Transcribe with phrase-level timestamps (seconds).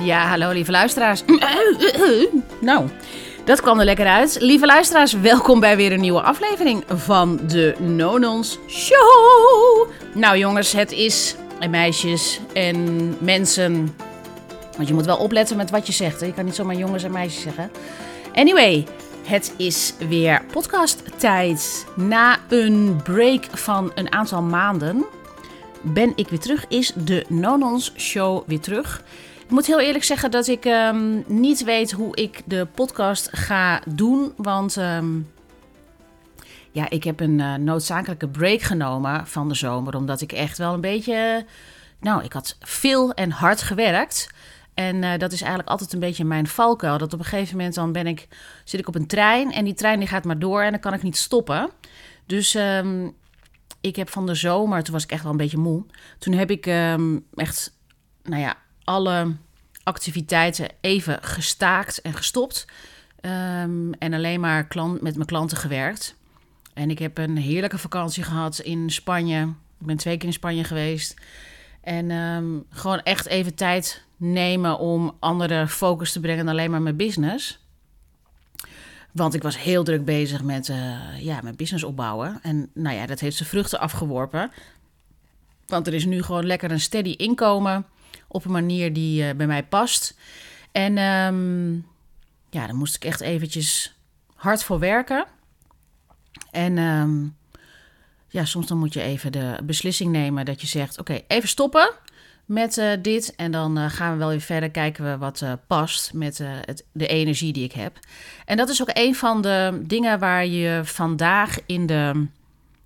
[0.00, 1.22] Ja, hallo lieve luisteraars.
[2.60, 2.88] nou,
[3.44, 4.36] dat kwam er lekker uit.
[4.40, 9.88] Lieve luisteraars, welkom bij weer een nieuwe aflevering van de Nonons Show.
[10.14, 13.94] Nou jongens, het is, en meisjes en mensen...
[14.76, 16.20] Want je moet wel opletten met wat je zegt.
[16.20, 16.26] Hè?
[16.26, 17.70] Je kan niet zomaar jongens en meisjes zeggen.
[18.34, 18.86] Anyway,
[19.24, 21.86] het is weer podcasttijd.
[21.96, 25.04] Na een break van een aantal maanden
[25.80, 26.64] ben ik weer terug.
[26.68, 29.02] Is de Nonons Show weer terug.
[29.50, 33.82] Ik moet heel eerlijk zeggen dat ik um, niet weet hoe ik de podcast ga
[33.88, 34.32] doen.
[34.36, 35.32] Want um,
[36.70, 39.96] ja, ik heb een uh, noodzakelijke break genomen van de zomer.
[39.96, 41.46] Omdat ik echt wel een beetje.
[42.00, 44.30] Nou, ik had veel en hard gewerkt.
[44.74, 46.98] En uh, dat is eigenlijk altijd een beetje mijn valkuil.
[46.98, 48.28] Dat op een gegeven moment dan ben ik,
[48.64, 50.94] zit ik op een trein en die trein die gaat maar door en dan kan
[50.94, 51.70] ik niet stoppen.
[52.26, 53.16] Dus um,
[53.80, 55.84] ik heb van de zomer, toen was ik echt wel een beetje moe.
[56.18, 56.66] Toen heb ik
[57.34, 57.78] echt,
[58.22, 58.56] nou ja,
[58.90, 59.36] alle
[59.82, 62.66] activiteiten even gestaakt en gestopt.
[63.20, 66.14] Um, en alleen maar klant, met mijn klanten gewerkt.
[66.74, 69.42] En ik heb een heerlijke vakantie gehad in Spanje.
[69.80, 71.14] Ik ben twee keer in Spanje geweest.
[71.80, 76.82] En um, gewoon echt even tijd nemen om andere focus te brengen dan alleen maar
[76.82, 77.58] mijn business.
[79.12, 82.38] Want ik was heel druk bezig met uh, ja, mijn business opbouwen.
[82.42, 84.50] En nou ja, dat heeft zijn vruchten afgeworpen.
[85.66, 87.86] Want er is nu gewoon lekker een steady inkomen
[88.32, 90.14] op een manier die uh, bij mij past.
[90.72, 91.86] En um,
[92.50, 93.94] ja, daar moest ik echt eventjes
[94.34, 95.24] hard voor werken.
[96.50, 97.36] En um,
[98.28, 101.92] ja, soms dan moet je even de beslissing nemen dat je zegt: oké, even stoppen
[102.44, 103.34] met uh, dit.
[103.36, 107.06] En dan uh, gaan we wel weer verder kijken we wat past met het, de
[107.06, 107.98] energie die ik heb.
[108.44, 112.12] En dat is ook een van de dingen waar je vandaag in de.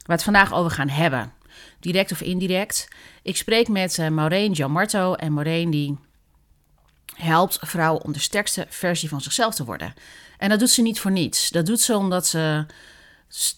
[0.07, 1.33] waar het vandaag over gaan hebben.
[1.81, 2.89] Direct of indirect.
[3.23, 5.15] Ik spreek met Maureen Gianmarto.
[5.15, 5.99] En Maureen die
[7.15, 9.95] helpt vrouwen om de sterkste versie van zichzelf te worden.
[10.39, 11.51] En dat doet ze niet voor niets.
[11.51, 12.67] Dat doet ze omdat ze.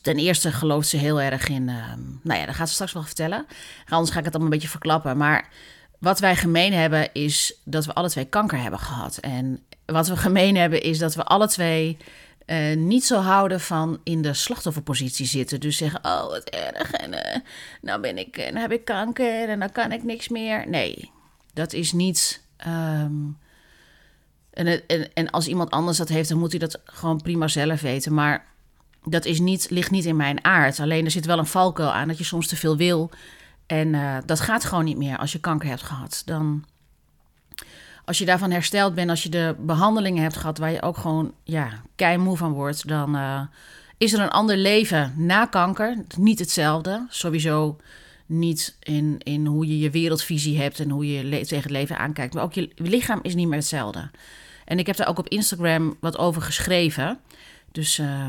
[0.03, 1.65] Ten eerste gelooft ze heel erg in.
[2.23, 3.47] nou ja, dat gaat ze straks wel vertellen.
[3.89, 5.17] Anders ga ik het allemaal een beetje verklappen.
[5.17, 5.49] Maar
[5.99, 9.17] wat wij gemeen hebben is dat we alle twee kanker hebben gehad.
[9.17, 11.97] En wat we gemeen hebben is dat we alle twee
[12.47, 15.61] uh, niet zo houden van in de slachtofferpositie zitten.
[15.61, 17.37] Dus zeggen, oh wat erg en uh,
[17.81, 20.69] nou ben ik, en heb ik kanker en dan kan ik niks meer.
[20.69, 21.11] Nee,
[21.53, 22.43] dat is niet...
[22.67, 23.39] Um,
[24.51, 27.81] en, en, en als iemand anders dat heeft, dan moet hij dat gewoon prima zelf
[27.81, 28.15] weten.
[28.15, 28.47] Maar
[29.05, 30.81] dat is niet, ligt niet in mijn aard.
[30.81, 33.11] Alleen er zit wel een valkuil aan dat je soms te veel wil...
[33.67, 36.23] En uh, dat gaat gewoon niet meer als je kanker hebt gehad.
[36.25, 36.65] Dan,
[38.07, 41.33] als je daarvan hersteld bent, als je de behandelingen hebt gehad waar je ook gewoon
[41.45, 43.41] ja, keimoe van wordt, dan uh,
[43.97, 45.97] is er een ander leven na kanker.
[46.17, 47.07] Niet hetzelfde.
[47.09, 47.77] Sowieso
[48.27, 52.35] niet in, in hoe je je wereldvisie hebt en hoe je tegen het leven aankijkt.
[52.35, 54.11] Maar ook je lichaam is niet meer hetzelfde.
[54.65, 57.19] En ik heb daar ook op Instagram wat over geschreven.
[57.73, 58.27] Dus uh,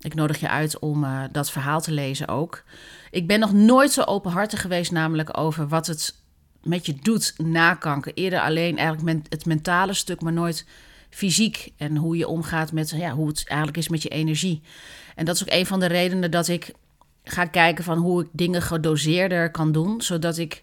[0.00, 2.62] ik nodig je uit om uh, dat verhaal te lezen ook.
[3.10, 6.14] Ik ben nog nooit zo openhartig geweest, namelijk over wat het
[6.62, 8.14] met je doet na kanker.
[8.14, 10.66] Eerder alleen eigenlijk het mentale stuk, maar nooit
[11.10, 11.72] fysiek.
[11.76, 14.62] En hoe je omgaat met ja, hoe het eigenlijk is met je energie.
[15.14, 16.72] En dat is ook een van de redenen dat ik
[17.24, 20.00] ga kijken van hoe ik dingen gedoseerder kan doen.
[20.00, 20.62] Zodat ik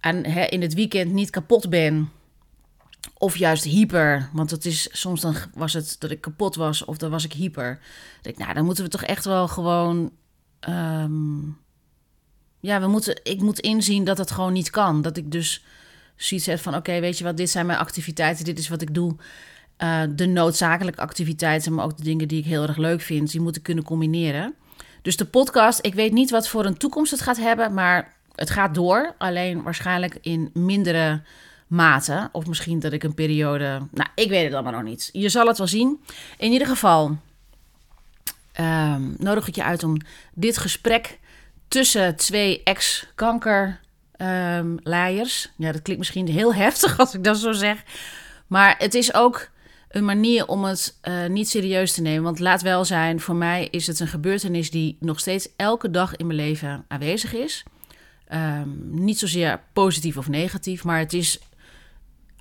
[0.00, 2.10] aan, hè, in het weekend niet kapot ben.
[3.18, 4.30] Of juist hyper.
[4.32, 7.32] Want het is soms dan was het dat ik kapot was of dan was ik
[7.32, 7.80] hyper.
[8.22, 10.12] Dat ik, nou, dan moeten we toch echt wel gewoon.
[10.68, 11.58] Um,
[12.60, 15.02] ja, we moeten, ik moet inzien dat het gewoon niet kan.
[15.02, 15.64] Dat ik dus
[16.16, 18.94] zoiets heb van: oké, weet je wat, dit zijn mijn activiteiten, dit is wat ik
[18.94, 19.16] doe.
[19.78, 23.40] Uh, de noodzakelijke activiteiten, maar ook de dingen die ik heel erg leuk vind, die
[23.40, 24.54] moeten kunnen combineren.
[25.02, 28.50] Dus de podcast, ik weet niet wat voor een toekomst het gaat hebben, maar het
[28.50, 29.14] gaat door.
[29.18, 31.22] Alleen waarschijnlijk in mindere
[31.66, 32.28] mate.
[32.32, 33.80] Of misschien dat ik een periode.
[33.90, 35.08] Nou, ik weet het allemaal nog niet.
[35.12, 36.00] Je zal het wel zien.
[36.38, 37.18] In ieder geval
[38.60, 39.96] um, nodig ik je uit om
[40.34, 41.18] dit gesprek
[41.68, 45.52] tussen twee ex-kankerleiers.
[45.56, 47.82] Ja, dat klinkt misschien heel heftig als ik dat zo zeg.
[48.46, 49.50] Maar het is ook
[49.88, 52.22] een manier om het uh, niet serieus te nemen.
[52.22, 56.16] Want laat wel zijn, voor mij is het een gebeurtenis die nog steeds elke dag
[56.16, 57.64] in mijn leven aanwezig is.
[58.32, 61.38] Um, niet zozeer positief of negatief, maar het is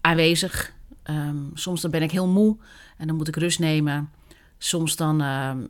[0.01, 0.73] aanwezig.
[1.09, 2.57] Um, soms dan ben ik heel moe
[2.97, 4.11] en dan moet ik rust nemen.
[4.57, 5.67] Soms dan um,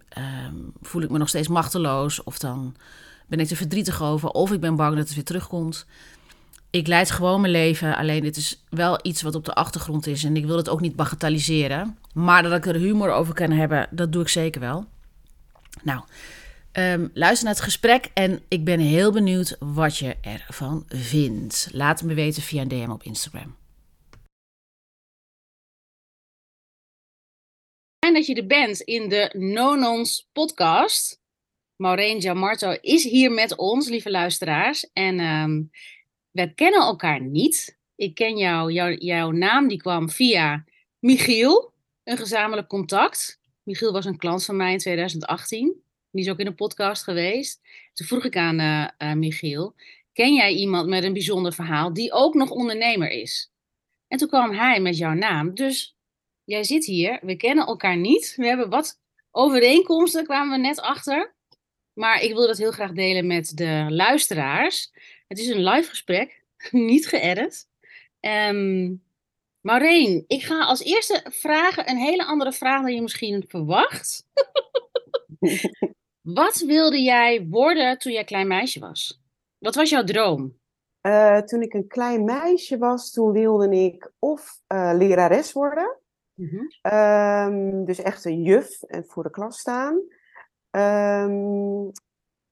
[0.81, 2.75] voel ik me nog steeds machteloos of dan
[3.27, 5.85] ben ik er verdrietig over of ik ben bang dat het weer terugkomt.
[6.69, 10.23] Ik leid gewoon mijn leven, alleen dit is wel iets wat op de achtergrond is
[10.23, 11.97] en ik wil het ook niet bagatelliseren.
[12.13, 14.85] Maar dat ik er humor over kan hebben, dat doe ik zeker wel.
[15.83, 16.03] Nou,
[16.71, 21.69] ehm, luister naar het gesprek en ik ben heel benieuwd wat je ervan vindt.
[21.71, 23.55] Laat me weten via een DM op Instagram.
[28.05, 31.23] Fijn dat je er bent in de Nonons podcast.
[31.75, 34.89] Maureen Giamarto is hier met ons, lieve luisteraars.
[34.93, 35.63] En ehm,
[36.31, 37.77] we kennen elkaar niet.
[37.95, 40.65] Ik ken jou, jou, jouw naam die kwam via
[40.99, 41.73] Michiel,
[42.03, 43.39] een gezamenlijk contact.
[43.63, 45.83] Michiel was een klant van mij in 2018.
[46.11, 47.61] Die is ook in een podcast geweest.
[47.93, 49.75] Toen vroeg ik aan uh, Michiel,
[50.13, 53.51] ken jij iemand met een bijzonder verhaal die ook nog ondernemer is?
[54.07, 55.55] En toen kwam hij met jouw naam.
[55.55, 55.97] Dus
[56.43, 58.33] jij zit hier, we kennen elkaar niet.
[58.37, 58.99] We hebben wat
[59.31, 61.34] overeenkomsten, kwamen we net achter.
[61.95, 64.91] Maar ik wil dat heel graag delen met de luisteraars.
[65.27, 67.67] Het is een live gesprek, niet geëdit.
[68.19, 69.03] Um,
[69.61, 74.27] Maureen, ik ga als eerste vragen een hele andere vraag dan je misschien verwacht.
[76.21, 79.21] Wat wilde jij worden toen jij klein meisje was?
[79.57, 80.57] Wat was jouw droom?
[81.01, 85.97] Uh, toen ik een klein meisje was, toen wilde ik of uh, lerares worden.
[86.33, 86.93] Mm -hmm.
[86.93, 90.01] um, dus echt een juf en voor de klas staan.
[90.75, 91.91] Um,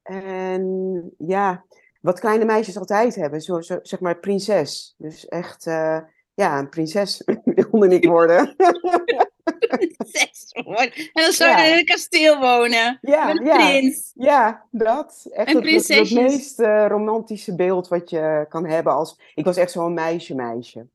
[0.01, 1.65] en ja,
[2.01, 4.95] wat kleine meisjes altijd hebben, zo, zo zeg maar prinses.
[4.97, 5.99] Dus echt, uh,
[6.33, 7.23] ja, een prinses
[7.71, 8.55] wilde ik worden.
[9.59, 10.93] prinses worden.
[10.93, 11.65] En dan zou je ja.
[11.65, 12.97] in een kasteel wonen.
[13.01, 14.11] Ja, met een ja, prins.
[14.15, 15.27] Ja, dat.
[15.31, 18.93] Echt En het, het, meest uh, romantische beeld wat je kan hebben.
[18.93, 20.87] Als, ik was echt zo'n meisje-meisje.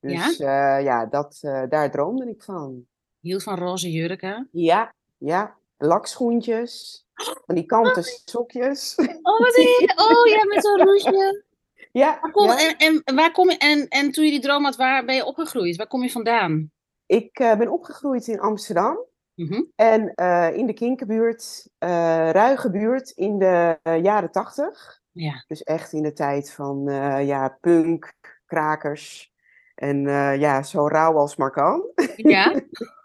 [0.00, 1.38] Dus ja, uh, ja dat,
[1.68, 2.86] daar droomde ik van.
[3.20, 4.48] Hield van roze jurken.
[4.52, 5.56] Ja, ja.
[5.78, 7.04] Lakschoentjes.
[7.46, 8.94] Van die kanten sokjes.
[9.22, 9.58] Oh, wat.
[9.96, 11.44] Oh ja, met zo'n roesje.
[11.92, 12.18] Ja.
[12.20, 12.76] Waar kom, ja.
[12.76, 15.24] en, en, waar kom je, en, en toen je die droom had, waar ben je
[15.24, 15.76] opgegroeid?
[15.76, 16.70] Waar kom je vandaan?
[17.06, 18.98] Ik uh, ben opgegroeid in Amsterdam.
[19.34, 19.72] Mm -hmm.
[19.76, 25.00] En uh, in de Kinkerbuurt, uh, Ruige buurt, in de jaren tachtig.
[25.12, 25.44] Ja.
[25.46, 26.84] Dus echt in de tijd van
[27.24, 28.14] ja, punk,
[28.46, 29.32] krakers.
[29.74, 30.02] En
[30.38, 31.82] ja, zo rauw als maar kan.
[32.16, 32.52] Ja.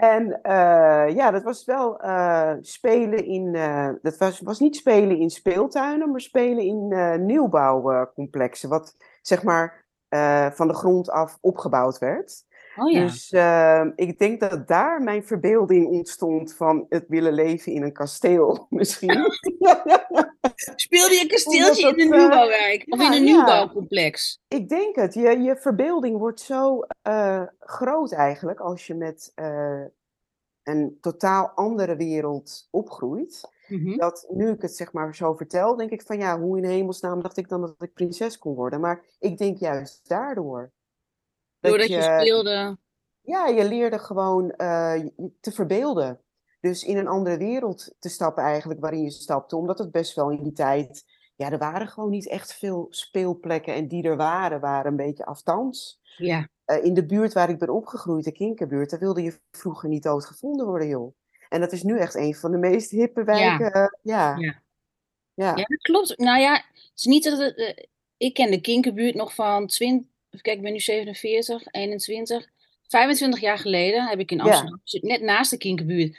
[0.00, 3.54] En uh, ja, dat was wel uh, spelen in.
[3.54, 8.68] Uh, dat was, was niet spelen in speeltuinen, maar spelen in nieuwbouwcomplexen.
[8.68, 9.84] Wat zeg maar
[10.54, 12.44] van de grond af opgebouwd werd.
[12.76, 13.00] Oh, ja.
[13.00, 13.32] Dus
[13.94, 19.18] ik denk dat daar mijn verbeelding ontstond van het willen leven in een kasteel, misschien.
[20.56, 22.84] Speelde je een kasteeltje in een nieuwbouwwijk?
[22.88, 24.40] Of ja, in een nieuwbouwcomplex?
[24.48, 24.56] Ja.
[24.56, 25.14] Ik denk het.
[25.14, 29.84] Je, je verbeelding wordt zo uh, groot eigenlijk als je met uh,
[30.62, 33.40] een totaal andere wereld opgroeit.
[33.66, 33.80] Mhm.
[33.80, 33.98] Mm -hmm.
[33.98, 37.22] Dat nu ik het zeg maar zo vertel, denk ik van ja, hoe in hemelsnaam
[37.22, 38.80] dacht ik dan dat ik prinses kon worden?
[38.80, 40.72] Maar ik denk juist daardoor.
[41.60, 42.78] Doordat je, je speelde.
[43.20, 45.06] Ja, je leerde gewoon uh,
[45.40, 46.20] te verbeelden.
[46.66, 49.56] Dus in een andere wereld te stappen eigenlijk waarin je stapte.
[49.56, 51.04] Omdat het best wel in die tijd...
[51.36, 53.74] Ja, er waren gewoon niet echt veel speelplekken.
[53.74, 56.00] En die er waren, waren een beetje afstands.
[56.16, 56.48] Ja.
[56.66, 58.90] Uh, in de buurt waar ik ben opgegroeid, de Kinkerbuurt...
[58.90, 61.14] daar wilde je vroeger niet doodgevonden worden, joh.
[61.48, 63.70] En dat is nu echt een van de meest hippe wijken.
[63.74, 63.82] Ja.
[63.82, 64.36] Uh, ja.
[65.34, 65.56] Ja.
[65.56, 65.64] ja.
[65.64, 66.18] klopt.
[66.18, 67.58] Nou ja, het is niet dat het...
[67.58, 67.72] Uh,
[68.16, 70.10] ik ken de Kinkerbuurt nog van 20...
[70.42, 72.48] Kijk, ik ben nu 47, 21...
[72.88, 75.00] 25 jaar geleden heb ik in Amsterdam, ja.
[75.00, 76.16] net naast de Kinkerbuurt,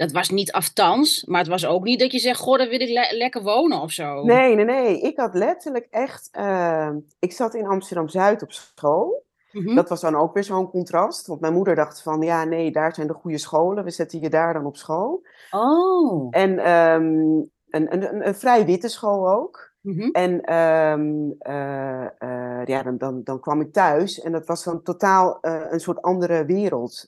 [0.00, 2.80] dat was niet aftans, maar het was ook niet dat je zegt, goh, daar wil
[2.80, 4.22] ik le lekker wonen of zo.
[4.24, 5.00] Nee, nee, nee.
[5.00, 9.24] Ik had letterlijk echt, uh, ik zat in Amsterdam-Zuid op school.
[9.50, 9.62] Mhm.
[9.62, 9.74] Mm -hmm.
[9.74, 12.94] Dat was dan ook weer zo'n contrast, want mijn moeder dacht van, ja, nee, daar
[12.94, 15.22] zijn de goede scholen, we zetten je daar dan op school.
[15.50, 16.26] Oh.
[16.30, 19.69] En um, een, een, een vrij witte school ook.
[19.80, 20.10] Mm -hmm.
[20.10, 24.82] En um, uh, uh, ja, dan, dan, dan kwam ik thuis en dat was dan
[24.82, 27.06] totaal uh, een soort andere wereld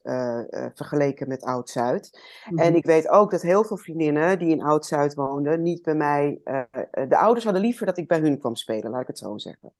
[0.74, 2.10] vergeleken met Oud-Zuid.
[2.12, 2.60] Mm Mhm.
[2.60, 2.68] -hmm.
[2.68, 6.40] En ik weet ook dat heel veel vriendinnen die in Oud-Zuid woonden, niet bij mij.
[7.08, 9.72] de ouders hadden liever dat ik bij hun kwam spelen, laat ik het zo zeggen.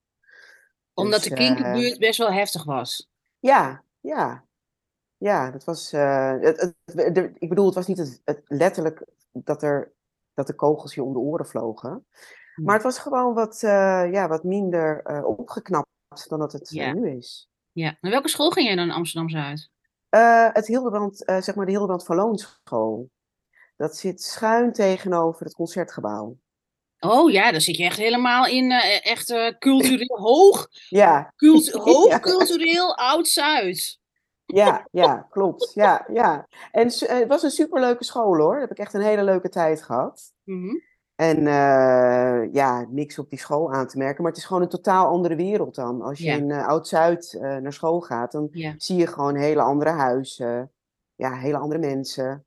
[0.93, 3.09] Omdat dus, de kinkerbuurt best wel heftig was.
[3.39, 4.43] Ja, ja.
[5.17, 5.91] Ja, dat was.
[5.91, 9.91] Het, het, de, ik bedoel, het was niet het, het letterlijk dat er
[10.33, 12.05] dat de kogels je om de oren vlogen.
[12.55, 15.87] Maar het was gewoon wat, uh, ja, wat minder uh, opgeknapt
[16.27, 16.87] dan dat het ja.
[16.87, 17.49] uh, nu is.
[17.71, 19.71] Ja, naar welke school ging jij dan in Amsterdam-Zuid?
[20.53, 23.09] het Hildebrand, zeg maar de Hildebrand van Loonschool.
[23.75, 26.37] Dat zit schuin tegenover het Concertgebouw.
[26.99, 30.67] Oh ja, daar zit je echt helemaal in, echt cultureel hoog.
[30.89, 31.33] Ja.
[31.35, 32.19] Cult, hoog ja.
[32.19, 33.99] cultureel Oud-Zuid.
[34.45, 35.71] Ja, ja, klopt.
[35.73, 36.47] Ja, ja.
[36.71, 38.51] En het was een superleuke school hoor.
[38.51, 40.33] Daar heb ik echt een hele leuke tijd gehad.
[40.43, 40.81] Mm -hmm.
[41.23, 44.21] En uh, ja, niks op die school aan te merken.
[44.23, 46.01] Maar het is gewoon een totaal andere wereld dan.
[46.01, 46.35] Als je Ja.
[46.35, 48.73] in uh, Oud-Zuid uh, naar school gaat, dan Ja.
[48.77, 50.71] zie je gewoon hele andere huizen.
[51.15, 52.45] Ja, hele andere mensen.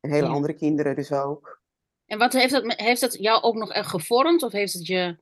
[0.00, 0.32] En hele Ja.
[0.32, 1.60] andere kinderen dus ook.
[2.06, 4.42] En wat heeft dat, heeft dat jou ook nog echt gevormd?
[4.42, 5.18] Of heeft het, je,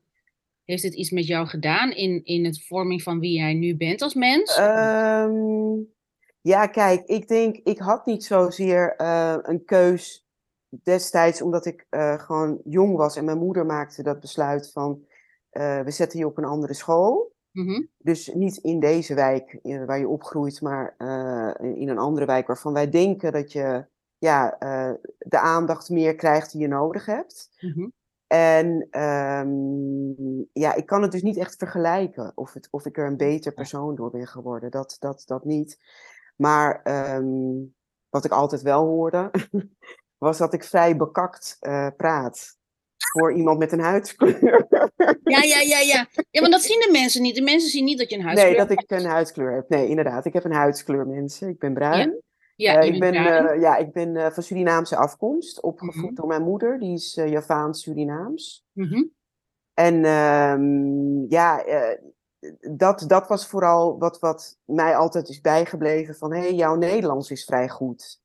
[0.64, 4.02] heeft het iets met jou gedaan in, in het vorming van wie jij nu bent
[4.02, 4.56] als mens?
[4.56, 5.76] Ehm,
[6.40, 8.94] Ja, kijk, ik denk, ik had niet zozeer
[9.48, 10.26] een keus
[10.82, 15.04] destijds, omdat ik uh, gewoon jong was en mijn moeder maakte dat besluit van
[15.52, 17.32] uh, we zetten je op een andere school.
[17.50, 17.88] Mm -hmm.
[17.98, 20.94] Dus niet in deze wijk waar je opgroeit, maar
[21.58, 23.86] in een andere wijk waarvan wij denken dat je
[24.18, 24.56] ja,
[25.18, 27.50] de aandacht meer krijgt die je nodig hebt.
[27.60, 27.92] Mm -hmm.
[28.32, 33.06] En um, ja, ik kan het dus niet echt vergelijken of, het, of ik er
[33.06, 34.70] een beter persoon door ben geworden.
[34.70, 35.78] Dat, dat, dat niet.
[36.36, 36.80] Maar
[37.16, 37.74] um,
[38.08, 39.30] wat ik altijd wel hoorde,
[40.20, 42.58] was dat ik vrij bekakt uh, praat.
[43.12, 44.66] Voor iemand met een huidskleur.
[45.22, 46.06] Ja, ja, ja, ja.
[46.30, 47.34] Ja, maar dat zien de mensen niet.
[47.34, 48.68] De mensen zien niet dat je een huidskleur hebt.
[48.68, 49.68] Nee, dat ik een huidskleur heb.
[49.68, 50.24] Nee, inderdaad.
[50.24, 51.48] Ik heb een huidskleur, mensen.
[51.48, 52.22] Ik ben bruin.
[52.56, 55.60] Ja, ja uh, ik ben, uh, ja, ik ben van Surinaamse afkomst.
[55.60, 56.14] Opgevoed mm -hmm.
[56.14, 56.78] door mijn moeder.
[56.78, 58.64] Die is Javaans-Surinaams.
[58.72, 59.10] Mm -hmm.
[59.74, 61.64] En um, ja,
[62.70, 66.14] dat, dat was vooral wat, wat mij altijd is bijgebleven.
[66.14, 68.19] Van, hé, hey, jouw Nederlands is vrij goed.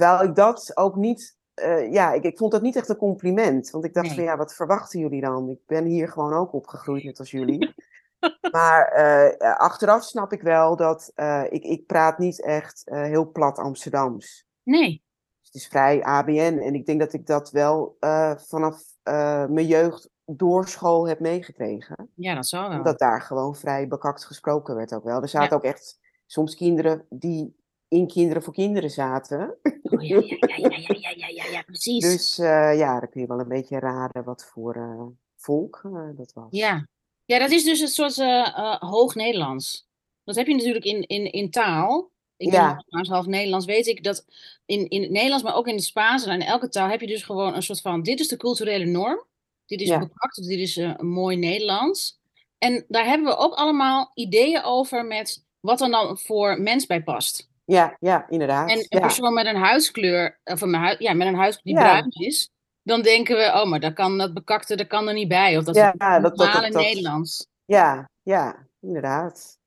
[0.00, 3.70] Terwijl ik dat ook niet uh, ja, ik, ik vond dat niet echt een compliment.
[3.70, 4.14] Want ik dacht Nee.
[4.14, 5.48] van ja, wat verwachten jullie dan?
[5.48, 7.74] Ik ben hier gewoon ook opgegroeid, net als jullie.
[8.52, 13.30] maar eh, achteraf snap ik wel dat eh, ik, ik praat niet echt eh, heel
[13.30, 14.46] plat Amsterdams.
[14.62, 15.02] Nee.
[15.42, 16.58] Het is vrij ABN.
[16.62, 21.20] En ik denk dat ik dat wel eh, vanaf eh, mijn jeugd door school heb
[21.20, 22.10] meegekregen.
[22.14, 22.76] Ja, dat zou wel.
[22.78, 25.22] Omdat daar gewoon vrij bekakt gesproken werd ook wel.
[25.22, 25.54] Er zaten Ja.
[25.56, 27.56] ook echt soms kinderen die
[27.90, 29.56] in Kinderen voor Kinderen zaten.
[29.82, 32.04] Oh, ja, ja, ja, ja, ja, ja, ja, ja, precies.
[32.04, 35.02] Dus eh, ja, dan kun je wel een beetje raden wat voor eh,
[35.36, 36.46] volk eh, dat was.
[36.50, 36.86] Ja.
[37.24, 39.88] ja, dat is dus een soort eh, eh, hoog Nederlands.
[40.24, 42.10] Dat heb je natuurlijk in, in, in taal.
[42.36, 42.84] Ik ben Ja.
[42.86, 43.66] half Nederlands.
[43.66, 44.24] Weet ik dat
[44.66, 47.06] in, in het Nederlands, maar ook in het Spaans en in elke taal heb je
[47.06, 49.24] dus gewoon een soort van: dit is de culturele norm.
[49.66, 50.08] Dit is Ja.
[50.34, 52.18] dit is een mooi Nederlands.
[52.58, 57.02] En daar hebben we ook allemaal ideeën over met wat er dan voor mens bij
[57.02, 57.49] past.
[57.70, 58.70] Ja, ja, inderdaad.
[58.70, 59.00] En een ja.
[59.00, 61.90] persoon met een huidskleur, of een hui, ja, met een huidskleur die Ja.
[61.90, 62.50] bruin is,
[62.82, 65.58] dan denken we, oh, maar dat kan dat bekakte, dat kan er niet bij.
[65.58, 67.46] Of dat Ja, is het dat- dat- normale dat- Nederlands.
[67.64, 69.58] Ja, ja, inderdaad.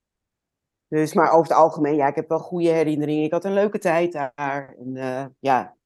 [0.88, 3.24] Dus, maar over het algemeen, ja, ik heb wel goede herinneringen.
[3.24, 4.74] Ik had een leuke tijd daar.
[4.78, 5.76] En eh, ja,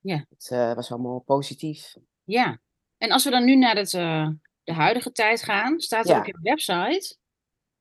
[0.00, 0.24] Ja.
[0.28, 1.94] het eh, was allemaal positief.
[2.24, 2.58] Ja.
[2.98, 4.28] En als we dan nu naar het, eh,
[4.64, 6.18] de huidige tijd gaan, staat er Ja.
[6.18, 7.16] op je website.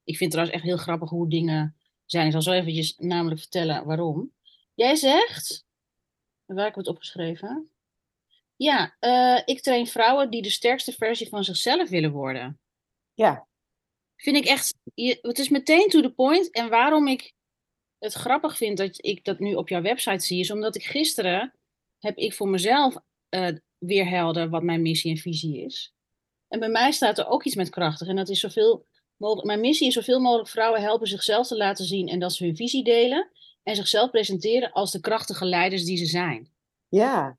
[0.03, 1.76] Ik vind het trouwens echt heel grappig hoe dingen
[2.11, 2.25] zijn.
[2.25, 4.33] Ik zal zo eventjes namelijk vertellen waarom.
[4.73, 5.65] Jij zegt,
[6.45, 7.71] waar heb ik het opgeschreven?
[8.55, 12.59] Ja, eh, ik train vrouwen die de sterkste versie van zichzelf willen worden.
[13.13, 13.47] Ja,
[14.17, 16.51] Vind ik echt, je, het is meteen to the point.
[16.51, 17.33] En waarom ik
[17.97, 21.53] het grappig vind dat ik dat nu op jouw website zie, is omdat ik gisteren
[21.99, 22.95] heb ik voor mezelf
[23.29, 23.47] eh,
[23.77, 25.93] weer helder wat mijn missie en visie is.
[26.47, 28.07] En bij mij staat er ook iets met krachtig.
[28.07, 28.85] En dat is zoveel.
[29.17, 32.55] Mijn missie is zoveel mogelijk vrouwen helpen zichzelf te laten zien en dat ze hun
[32.55, 33.29] visie delen.
[33.63, 36.51] En zichzelf presenteren als de krachtige leiders die ze zijn.
[36.87, 37.37] ja,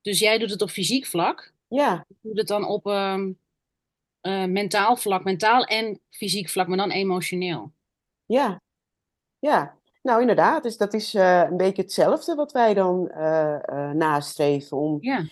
[0.00, 1.52] Dus jij doet het op fysiek vlak.
[1.68, 3.32] ja, Ik doe het dan op ehm,
[4.20, 7.72] eh, mentaal vlak, mentaal en fysiek vlak, maar dan emotioneel.
[8.26, 8.60] ja,
[9.38, 9.74] ja.
[10.02, 10.62] Nou, inderdaad.
[10.62, 14.76] Dus dat is eh, een beetje hetzelfde wat wij dan eh, nastreven.
[14.76, 15.24] Om Ja,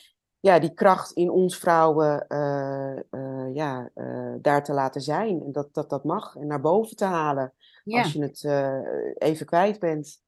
[0.45, 5.43] ja, die kracht in ons vrouwen eh, eh, ja, eh, daar te laten zijn.
[5.43, 6.37] En dat, dat dat mag.
[6.37, 7.53] En naar boven te halen.
[7.85, 8.03] ja.
[8.03, 8.45] Als je het
[9.19, 10.23] even kwijt bent.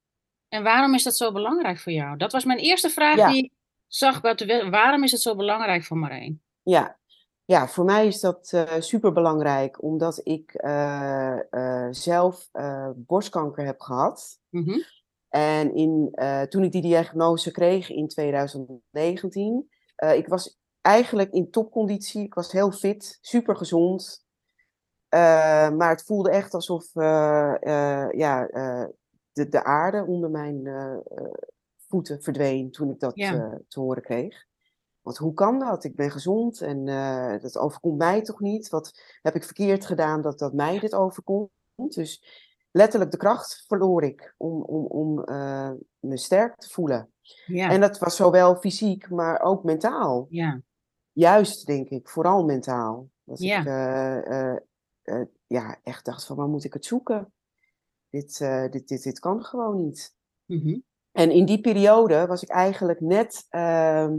[0.49, 2.17] En waarom is dat zo belangrijk voor jou?
[2.17, 3.29] Dat was mijn eerste vraag Ja.
[3.31, 3.53] die ik
[3.87, 4.21] zag.
[4.71, 6.43] Waarom is het zo belangrijk voor Marijn?
[6.63, 6.97] Ja,
[7.45, 9.83] ja voor mij is dat super belangrijk.
[9.83, 10.53] Omdat ik
[11.91, 12.49] zelf
[12.95, 14.41] borstkanker heb gehad.
[14.49, 14.79] Mhm.
[15.29, 16.15] En in,
[16.49, 22.23] toen ik die diagnose kreeg in 2019, eh, ik was eigenlijk in topconditie.
[22.25, 24.25] Ik was heel fit, super gezond.
[25.09, 27.55] Eh, maar het voelde echt alsof eh,
[28.11, 28.47] ja,
[29.33, 30.69] de, de aarde onder mijn
[31.89, 33.61] voeten verdween toen ik dat Ja.
[33.69, 34.45] te horen kreeg.
[35.01, 35.85] Want hoe kan dat?
[35.85, 36.85] Ik ben gezond en
[37.41, 38.69] dat overkomt mij toch niet?
[38.69, 41.51] Wat heb ik verkeerd gedaan dat, dat mij dit overkomt?
[41.77, 42.23] Dus
[42.71, 45.25] letterlijk de kracht verloor ik om, om, om
[46.07, 47.11] me sterk te voelen.
[47.47, 50.27] Ja, En dat was zowel fysiek, maar ook mentaal.
[50.31, 50.61] ja,
[51.13, 53.09] Juist, denk ik, vooral mentaal.
[53.25, 53.61] Dat Ja.
[53.61, 54.57] ik eh, eh,
[55.03, 57.33] eh, ja, echt dacht van, waar moet ik het zoeken?
[58.11, 58.39] Dit,
[58.71, 60.15] dit, dit, dit kan gewoon niet.
[60.45, 60.79] mhm.
[61.13, 64.17] En in die periode was ik eigenlijk net, ehm,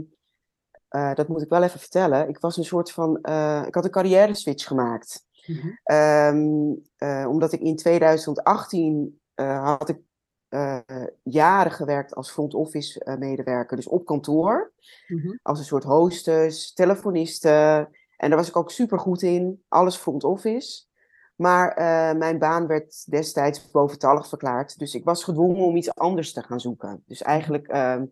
[0.88, 3.16] eh, dat moet ik wel even vertellen, ik was een soort van,
[3.66, 5.26] ik had een carrière switch gemaakt.
[5.46, 5.68] Mhm.
[5.82, 9.98] Ehm, eh, omdat ik in 2018 eh, had ik
[10.48, 10.78] eh,
[11.22, 14.72] jaren gewerkt als front office eh, medewerker, dus op kantoor,
[15.08, 15.36] Mhm.
[15.42, 17.48] als een soort hostess, telefoniste.
[18.16, 20.86] En daar was ik ook super goed in, alles front office.
[21.36, 24.78] Maar eh, mijn baan werd destijds boventallig verklaard.
[24.78, 27.02] Dus ik was gedwongen om iets anders te gaan zoeken.
[27.06, 28.02] Dus eigenlijk uh,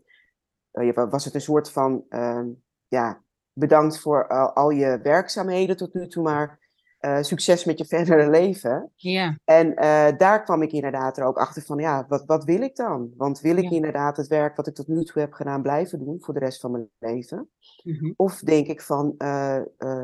[1.11, 2.49] was het een soort van ehm,
[2.89, 6.66] ja, bedankt voor al je werkzaamheden tot nu toe, maar
[7.01, 8.91] uh, succes met je verdere leven.
[8.95, 9.39] Ja.
[9.45, 12.77] En uh, daar kwam ik inderdaad er ook achter van, ja, wat, wat wil ik
[12.77, 13.13] dan?
[13.17, 16.19] Want wil ik inderdaad het werk wat ik tot nu toe heb gedaan blijven doen
[16.21, 17.51] voor de rest van mijn leven?
[17.83, 18.15] Mm -hmm.
[18.17, 19.63] Of denk ik van, uh,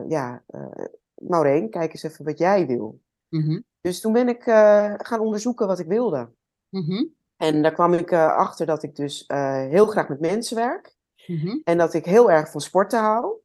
[0.09, 0.43] ja,
[1.15, 3.01] Maureen, kijk eens even wat jij wil.
[3.29, 3.65] Mm -hmm.
[3.81, 4.43] Dus toen ben ik
[5.03, 6.29] gaan onderzoeken wat ik wilde.
[6.69, 7.15] Mm -hmm.
[7.37, 9.25] En daar kwam ik achter dat ik dus
[9.69, 10.97] heel graag met mensen werk.
[11.27, 11.59] Mhm.
[11.65, 13.41] En dat ik heel erg van sporten hou.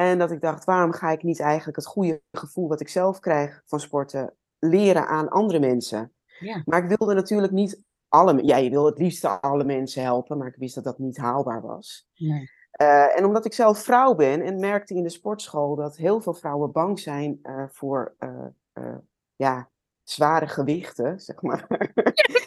[0.00, 3.18] En dat ik dacht, waarom ga ik niet eigenlijk het goede gevoel wat ik zelf
[3.18, 6.12] krijg van sporten leren aan andere mensen?
[6.38, 6.62] Ja.
[6.64, 10.46] Maar ik wilde natuurlijk niet alle, ja, je wil het liefst alle mensen helpen, maar
[10.46, 12.08] ik wist dat dat niet haalbaar was.
[12.16, 12.50] Nee.
[12.80, 16.34] Uh, en omdat ik zelf vrouw ben en merkte in de sportschool dat heel veel
[16.34, 18.94] vrouwen bang zijn uh, voor uh,
[19.36, 19.70] ja,
[20.02, 21.66] zware gewichten, zeg maar.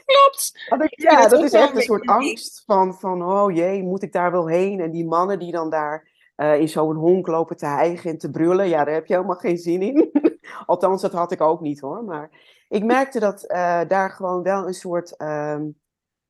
[0.05, 0.51] Klopt.
[0.91, 4.31] Ik, ja, dat is echt een soort angst van, van, oh jee, moet ik daar
[4.31, 4.79] wel heen?
[4.79, 6.10] En die mannen die dan daar
[6.41, 8.67] uh, in zo'n honk lopen te hijgen en te brullen.
[8.67, 10.11] Ja, daar heb je helemaal geen zin in.
[10.65, 12.03] Althans, dat had ik ook niet hoor.
[12.03, 12.29] Maar
[12.67, 15.79] ik merkte dat uh, daar gewoon wel een soort um,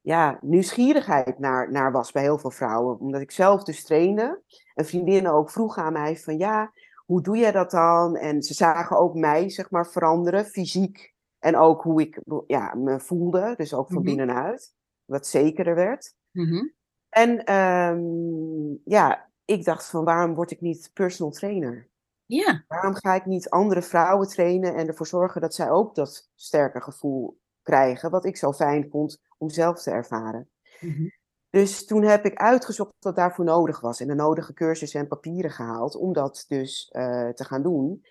[0.02, 3.00] ja, nieuwsgierigheid naar, naar was bij heel veel vrouwen.
[3.00, 4.42] Omdat ik zelf dus trainde.
[4.74, 6.72] En vriendinnen ook vroegen aan mij van ja,
[7.06, 8.16] hoe doe jij dat dan?
[8.16, 11.14] En ze zagen ook mij zeg maar veranderen, fysiek.
[11.40, 13.54] En ook hoe ik ja, me voelde.
[13.58, 14.06] Dus ook van Mhm.
[14.06, 14.74] binnenuit.
[15.06, 16.14] Wat zekerder werd.
[16.32, 16.68] Mhm.
[17.10, 21.90] En um, ja, ik dacht van waarom word ik niet personal trainer?
[22.26, 22.64] Ja.
[22.68, 26.82] Waarom ga ik niet andere vrouwen trainen en ervoor zorgen dat zij ook dat sterke
[26.82, 30.50] gevoel krijgen, wat ik zo fijn vond om zelf te ervaren.
[30.80, 31.08] Mhm.
[31.50, 35.52] Dus toen heb ik uitgezocht wat daarvoor nodig was en de nodige cursussen en papieren
[35.52, 38.06] gehaald om dat dus uh, te gaan doen.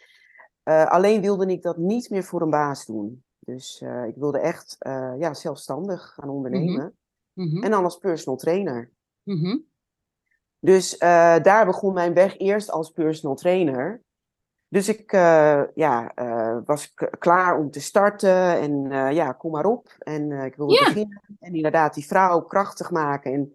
[0.65, 3.25] Uh, alleen wilde ik dat niet meer voor een baas doen.
[3.39, 4.77] Dus uh, ik wilde echt
[5.19, 6.97] ja, zelfstandig gaan ondernemen.
[7.33, 7.63] Mhm.
[7.63, 8.91] En dan als personal trainer.
[9.23, 9.59] Mhm.
[10.61, 10.99] Dus uh,
[11.43, 14.03] daar begon mijn weg eerst als personal trainer.
[14.69, 19.95] Dus ik uh, ja, uh, was klaar om te starten en ja, kom maar op.
[19.99, 20.85] En ik wilde Ja.
[20.85, 23.55] beginnen en inderdaad die vrouw krachtig maken en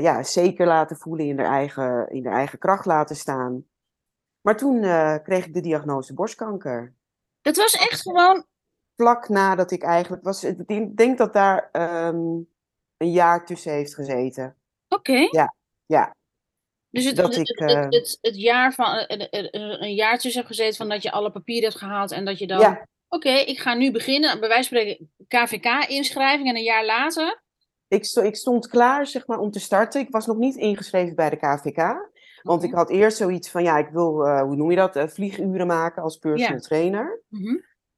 [0.00, 3.64] ja, zeker laten voelen in haar eigen, in haar eigen kracht laten staan.
[4.40, 4.80] Maar toen
[5.22, 6.94] kreeg ik de diagnose borstkanker.
[7.40, 8.44] Dat was echt gewoon.
[8.96, 12.48] Vlak nadat ik eigenlijk was, ik denk dat daar um,
[12.96, 14.56] een jaar tussen heeft gezeten.
[14.88, 15.28] Oké.
[15.30, 15.54] Ja,
[15.86, 16.14] ja.
[16.90, 20.18] Dus het, Dat het, ik, het, eh, het, het jaar van een, een, een jaar
[20.18, 22.60] tussen hebt gezeten van dat je alle papieren hebt gehaald en dat je dan.
[22.60, 22.86] Ja.
[23.08, 27.42] Oké, ik ga nu beginnen, bij wijze van spreken KVK-inschrijving en een jaar later.
[27.88, 30.00] Ik, sto ik, stond klaar zeg maar, om te starten.
[30.00, 32.10] Ik was nog niet ingeschreven bij de KVK.
[32.42, 35.06] Want ik had eerst zoiets van, ja, ik wil, uh, hoe noem je dat, uh,
[35.06, 36.60] vlieguren maken als personal Ja.
[36.60, 37.22] trainer.
[37.28, 37.56] Mhm.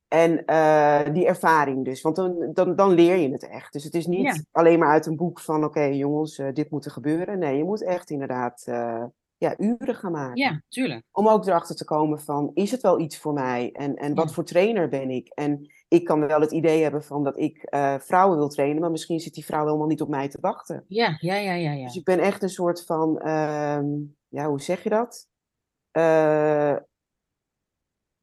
[0.08, 3.72] En uh, die ervaring dus, want dan, dan, dan leer je het echt.
[3.72, 4.42] Dus het is niet Ja.
[4.50, 7.38] alleen maar uit een boek van, oké jongens, uh, dit moet er gebeuren.
[7.38, 9.04] Nee, je moet echt inderdaad uh,
[9.36, 10.36] ja, uren gaan maken.
[10.36, 11.04] Ja, tuurlijk.
[11.12, 13.70] Om ook erachter te komen van, is het wel iets voor mij?
[13.72, 15.28] En, en wat voor trainer ben ik?
[15.28, 19.20] En ik kan wel het idee hebben van dat ik vrouwen wil trainen, maar misschien
[19.20, 20.84] zit die vrouw helemaal niet op mij te wachten.
[20.88, 21.72] Ja, ja, ja, ja.
[21.72, 21.84] ja.
[21.84, 23.86] Dus ik ben echt een soort van, ehm,
[24.28, 25.28] ja, hoe zeg je dat?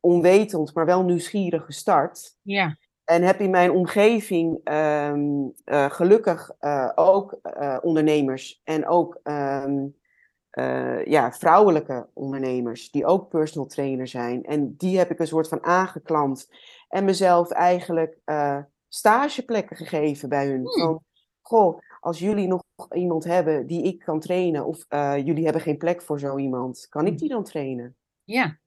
[0.06, 2.38] Onwetend, maar wel nieuwsgierig gestart.
[2.42, 9.20] Ja, En heb in mijn omgeving ehm, uh, gelukkig uh, ook uh, ondernemers en ook
[9.24, 9.88] ehm,
[11.06, 14.44] ja, vrouwelijke ondernemers die ook personal trainer zijn.
[14.44, 16.50] En die heb ik een soort van aangeklampt
[16.88, 18.18] en mezelf eigenlijk
[18.88, 20.68] stageplekken gegeven bij hun.
[20.68, 20.84] Hmm.
[20.84, 21.04] Van,
[21.42, 24.86] goh, als jullie nog iemand hebben die ik kan trainen of
[25.26, 27.96] jullie hebben geen plek voor zo iemand, kan ik die dan trainen?
[28.24, 28.62] ja.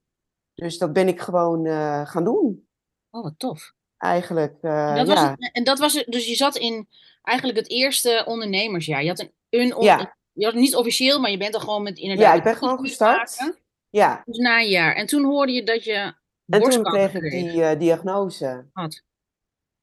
[0.61, 1.65] Dus dat ben ik gewoon
[2.07, 2.67] gaan doen.
[3.09, 3.73] Oh, wat tof.
[3.97, 5.13] Eigenlijk, uh, En dat, ja.
[5.13, 6.87] was het, en dat was het, dus je zat in
[7.21, 9.01] eigenlijk het eerste ondernemersjaar.
[9.03, 10.17] Je had een, een on, Ja.
[10.31, 12.25] je had niet officieel, maar je bent er gewoon met inderdaad.
[12.25, 13.31] Ja, ik ben gewoon gestart.
[13.31, 13.57] zaken.
[13.89, 14.95] Ja, Dus na een jaar.
[14.95, 16.13] En toen hoorde je dat je
[16.47, 18.65] en toen kreeg ik die uh, diagnose.
[18.73, 19.03] Had.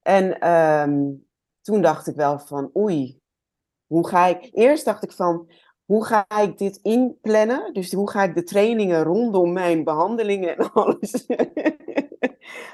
[0.02, 1.26] En um,
[1.60, 3.20] toen dacht ik wel van, oei,
[3.86, 4.48] hoe ga ik...
[4.52, 5.50] Eerst dacht ik van,
[5.84, 7.72] hoe ga ik dit inplannen?
[7.72, 11.26] Dus hoe ga ik de trainingen rondom mijn behandelingen en alles...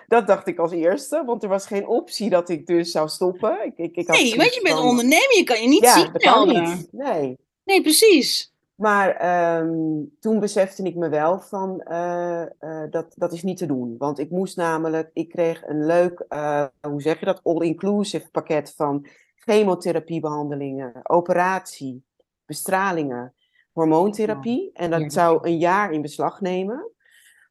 [0.07, 3.64] dat dacht ik als eerste, want er was geen optie dat ik dus zou stoppen.
[3.64, 6.11] Ik, ik, ik had Nee, want je bent van- ondernemer, je kan je niet Ja,
[6.11, 6.88] dat kan niet.
[6.92, 7.38] Nee.
[7.64, 8.53] Nee, precies.
[8.75, 9.73] Maar ehm,
[10.20, 13.94] toen besefte ik me wel van eh, eh, dat dat is niet te doen.
[13.99, 18.73] Want ik moest namelijk, ik kreeg een leuk, eh, hoe zeg je dat, all-inclusive pakket
[18.77, 22.05] van chemotherapiebehandelingen, operatie,
[22.51, 23.35] bestralingen,
[23.73, 24.71] hormoontherapie.
[24.73, 26.93] En dat zou een jaar in beslag nemen.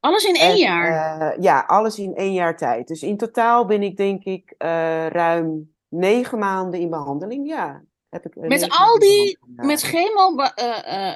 [0.00, 0.90] Alles in één jaar?
[1.20, 2.88] Uh, ja, alles in één jaar tijd.
[2.88, 7.48] Dus in totaal ben ik denk ik uh, ruim negen maanden in behandeling.
[7.48, 8.34] Ja, heb ik.
[8.34, 10.34] Met al die, met chemo.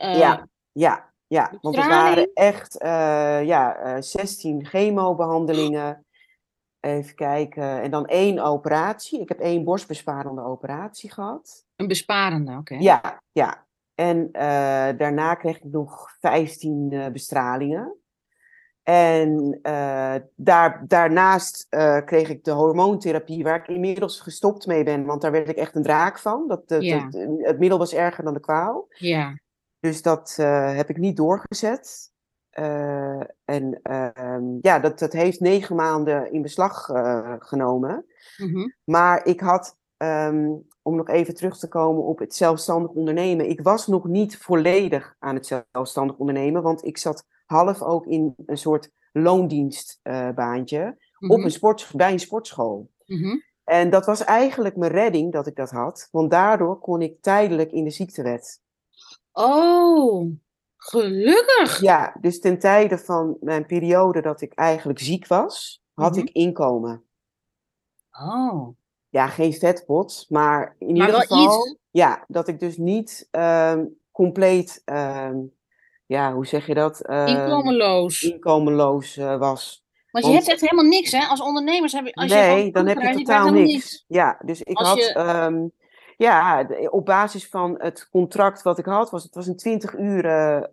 [0.01, 1.53] ja, ja, ja.
[1.61, 2.77] Want het waren echt
[3.47, 6.05] ja, 16 chemobehandelingen.
[6.81, 7.83] Even kijken.
[7.83, 9.20] En dan één operatie.
[9.20, 11.64] Ik heb één borstbesparende operatie gehad.
[11.77, 12.75] Een besparende, oké.
[12.75, 13.63] Ja, ja.
[13.94, 14.28] En
[14.96, 17.98] daarna kreeg ik nog 15 bestralingen.
[18.85, 25.04] En uh, daar, daarnaast uh, kreeg ik de hormoontherapie, waar ik inmiddels gestopt mee ben,
[25.04, 26.48] want daar werd ik echt een draak van.
[26.48, 27.09] Dat, ja.
[27.38, 28.87] het middel was erger dan de kwaal.
[28.88, 29.38] Ja.
[29.80, 32.12] Dus dat uh, heb ik niet doorgezet.
[33.44, 36.85] en ehm, ja, dat, dat heeft negen maanden in beslag
[37.38, 38.07] genomen.
[38.37, 38.74] Mm -hmm.
[38.85, 43.62] Maar ik had, um, om nog even terug te komen op het zelfstandig ondernemen, ik
[43.62, 48.59] was nog niet volledig aan het zelfstandig ondernemen, want ik zat half ook in een
[48.59, 51.30] soort loondienstbaantje uh, mm -hmm.
[51.30, 52.90] op een sport, bij een sportschool.
[53.07, 53.42] Mm -hmm.
[53.64, 57.72] En dat was eigenlijk mijn redding dat ik dat had, want daardoor kon ik tijdelijk
[57.72, 58.62] in de ziektewet.
[59.33, 60.30] Oh,
[60.76, 61.80] gelukkig!
[61.80, 66.26] Ja, dus ten tijde van mijn periode dat ik eigenlijk ziek was, had mm -hmm.
[66.26, 67.04] ik inkomen.
[68.11, 68.76] Oh.
[69.14, 71.77] Ja, geen vetpot, maar in maar ieder geval, iets...
[71.90, 75.53] ja, dat ik dus niet um, compleet um,
[76.07, 77.03] ja, hoe zeg je dat?
[77.07, 78.22] Uh, inkomenloos.
[78.22, 79.85] Inkomenloos uh, was.
[80.11, 81.27] Want je hebt echt helemaal niks, hè?
[81.27, 82.14] Als ondernemers heb je.
[82.14, 83.72] Als nee, je dan heb je totaal niks.
[83.72, 84.05] niks.
[84.09, 84.98] Ja, dus ik als had.
[84.98, 85.18] Je...
[85.18, 85.72] Um,
[86.16, 90.24] ja, op basis van het contract wat ik had, was het was een 20 uur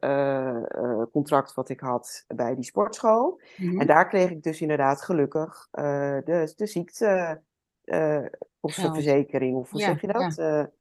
[0.02, 3.42] uh, contract wat ik had bij die sportschool.
[3.58, 3.80] Mm -hmm.
[3.80, 7.42] En daar kreeg ik dus inderdaad gelukkig de, de ziekte
[8.60, 10.36] kostenverzekering, of hoe ja, zeg je dat?
[10.36, 10.72] Ja.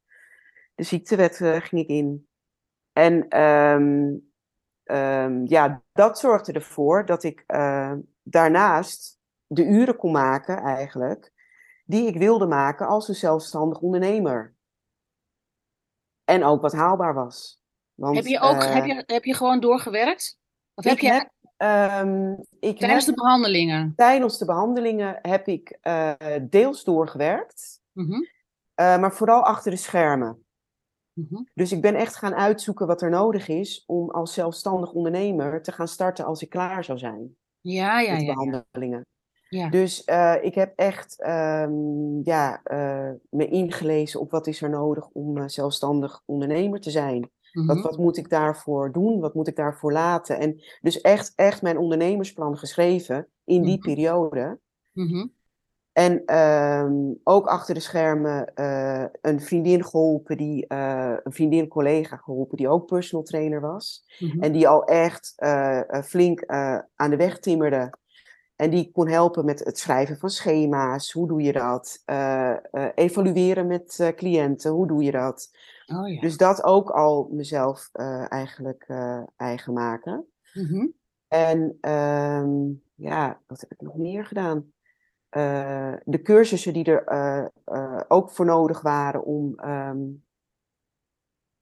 [0.75, 2.29] de ziektewet ging ik in.
[2.93, 4.31] En um,
[4.85, 7.93] um, ja, dat zorgde ervoor dat ik uh,
[8.23, 11.33] daarnaast de uren kon maken, eigenlijk,
[11.85, 14.55] die ik wilde maken als een zelfstandig ondernemer.
[16.25, 17.63] En ook wat haalbaar was.
[17.95, 20.39] Want, heb, je ook, uh, heb, je, heb je gewoon doorgewerkt?
[20.75, 21.13] Of heb je...
[21.13, 21.31] Heb,
[21.63, 23.93] um, ik tijdens heb, de behandelingen?
[23.97, 27.81] Tijdens de behandelingen heb ik uh, deels doorgewerkt.
[27.93, 28.27] Mm -hmm.
[29.01, 30.45] maar vooral achter de schermen.
[31.13, 31.49] Mm -hmm.
[31.55, 35.73] Dus ik ben echt gaan uitzoeken wat er nodig is om als zelfstandig ondernemer te
[35.73, 37.37] gaan starten als ik klaar zou zijn.
[37.61, 38.35] Ja, ja, met ja.
[38.35, 39.07] behandelingen.
[39.49, 39.69] Ja.
[39.69, 42.61] Dus uh, ik heb echt um, ja,
[43.31, 47.31] me ingelezen op wat is er nodig om zelfstandig ondernemer te zijn.
[47.53, 47.67] Mm -hmm.
[47.67, 49.21] wat, wat moet ik daarvoor doen?
[49.21, 50.39] Wat moet ik daarvoor laten?
[50.39, 53.95] En dus echt, echt mijn ondernemersplan geschreven in die mm -hmm.
[53.95, 54.59] periode.
[54.93, 55.33] Mm -hmm.
[55.93, 62.17] En um, ook achter de schermen uh, een vriendin geholpen, die, uh, een vriendin collega
[62.17, 64.05] geholpen, die ook personal trainer was.
[64.41, 66.47] En die al echt uh, flink
[66.97, 67.93] aan de weg timmerde.
[68.57, 71.13] En die kon helpen met het schrijven van schema's.
[71.13, 72.03] Hoe doe je dat?
[72.95, 74.71] evalueren met cliënten.
[74.71, 75.51] Hoe doe je dat?
[75.95, 76.21] Oh, ja.
[76.21, 77.91] Dus dat ook al mezelf
[78.29, 78.87] eigenlijk
[79.37, 80.27] eigen maken.
[80.53, 80.95] Mm -hmm.
[81.29, 84.73] En um, ja, wat heb ik nog meer gedaan?
[85.37, 87.53] Uh, de cursussen die er
[88.09, 90.25] ook voor nodig waren om, um,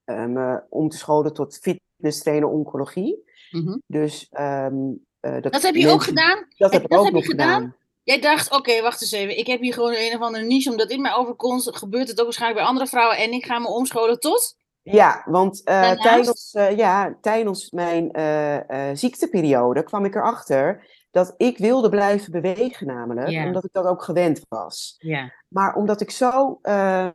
[0.05, 3.25] um, om te scholen tot fitness trainer oncologie.
[3.51, 3.83] Mm -hmm.
[3.87, 6.47] Dus um, dat, dat, heb je mensen, ook gedaan?
[6.57, 7.75] Dat heb ik ook heb nog gedaan.
[8.09, 9.39] Jij dacht, oké, okay, wacht eens even.
[9.39, 11.77] Ik heb hier gewoon een of andere niche, omdat dit mij overkomt.
[11.77, 13.17] Gebeurt het ook waarschijnlijk bij andere vrouwen.
[13.17, 14.57] En ik ga me omscholen tot?
[14.83, 21.59] Ja, want uh, tijdens, uh, ja, tijdens mijn uh, ziekteperiode kwam ik erachter dat ik
[21.59, 23.47] wilde blijven bewegen namelijk, ja.
[23.47, 24.95] omdat ik dat ook gewend was.
[24.99, 25.33] Ja.
[25.49, 27.09] Maar omdat ik zo uh,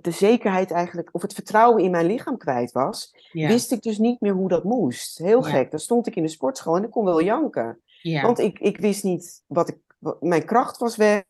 [0.00, 3.48] de zekerheid eigenlijk, of het vertrouwen in mijn lichaam kwijt was, ja.
[3.48, 5.18] wist ik dus niet meer hoe dat moest.
[5.18, 5.70] Heel gek.
[5.70, 7.78] Dan stond ik in de sportschool en ik kon wel janken.
[8.22, 9.78] Want ik, ik wist niet wat ik,
[10.20, 11.22] mijn kracht was weg.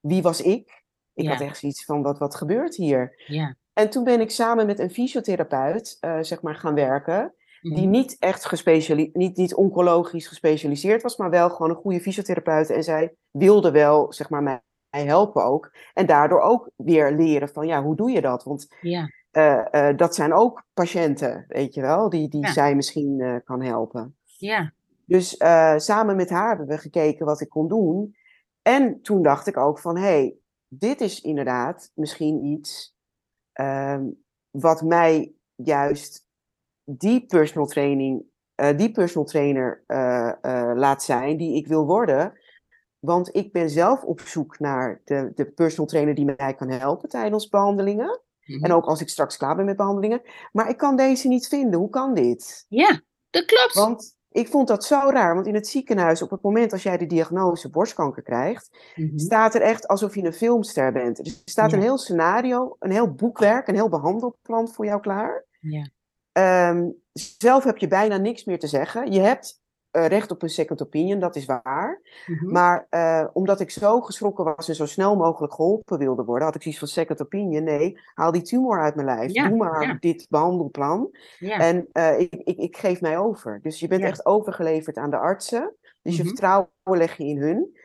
[0.00, 0.82] Wie was ik?
[1.14, 3.24] Ik had echt zoiets van, wat, wat gebeurt hier?
[3.72, 8.16] En toen ben ik samen met een fysiotherapeut, uh, zeg maar, gaan werken die niet
[8.18, 12.70] echt gespecialiseerd, niet, niet oncologisch gespecialiseerd was, maar wel gewoon een goede fysiotherapeut.
[12.70, 15.72] En zij wilde wel, zeg maar, mij helpen ook.
[15.94, 18.44] En daardoor ook weer leren van, ja, hoe doe je dat?
[18.44, 19.10] Want ja.
[19.32, 22.52] uh, uh, dat zijn ook patiënten, weet je wel, die, die ja.
[22.52, 24.16] zij misschien kan helpen.
[24.24, 24.72] Ja.
[25.10, 25.36] Dus
[25.76, 28.16] samen met haar hebben we gekeken wat ik kon doen.
[28.62, 30.36] En toen dacht ik ook van, hé, hey,
[30.68, 32.96] dit is inderdaad misschien iets
[33.52, 34.04] ehm,
[34.50, 36.26] wat mij juist
[36.84, 38.24] die personal training,
[38.56, 42.38] uh, die personal trainer uh, uh, laat zijn die ik wil worden.
[42.98, 47.08] Want ik ben zelf op zoek naar de, de personal trainer die mij kan helpen
[47.08, 48.06] tijdens behandelingen.
[48.06, 48.18] Mhm.
[48.52, 48.64] Mm-hmm.
[48.64, 50.22] En ook als ik straks klaar ben met behandelingen.
[50.52, 51.80] Maar ik kan deze niet vinden.
[51.80, 52.64] Hoe kan dit?
[52.68, 53.74] Ja, dat klopt.
[53.74, 56.96] Want ik vond dat zo raar, want in het ziekenhuis, op het moment als jij
[56.96, 59.18] de diagnose borstkanker krijgt, Mhm.
[59.18, 61.18] staat er echt alsof je een filmster bent.
[61.18, 61.76] Er staat Ja.
[61.76, 65.44] een heel scenario, een heel boekwerk, een heel behandelplan voor jou klaar.
[65.60, 65.88] Ja.
[66.32, 69.12] Ehm, zelf heb je bijna niks meer te zeggen.
[69.12, 69.59] Je hebt
[69.90, 72.00] eh, recht op een second opinion, dat is waar.
[72.26, 72.52] Mhm.
[72.52, 76.54] Maar eh, omdat ik zo geschrokken was en zo snel mogelijk geholpen wilde worden, had
[76.54, 77.64] ik zoiets van second opinion.
[77.64, 79.32] Nee, haal die tumor uit mijn lijf.
[79.32, 79.96] Ja, Doe maar ja.
[80.00, 81.10] dit behandelplan.
[81.38, 81.58] ja.
[81.58, 83.60] En eh, ik, ik, ik geef mij over.
[83.62, 85.74] Dus je bent echt overgeleverd aan de artsen.
[86.02, 86.28] Dus je Mhm.
[86.28, 87.78] vertrouwen leg je in hun.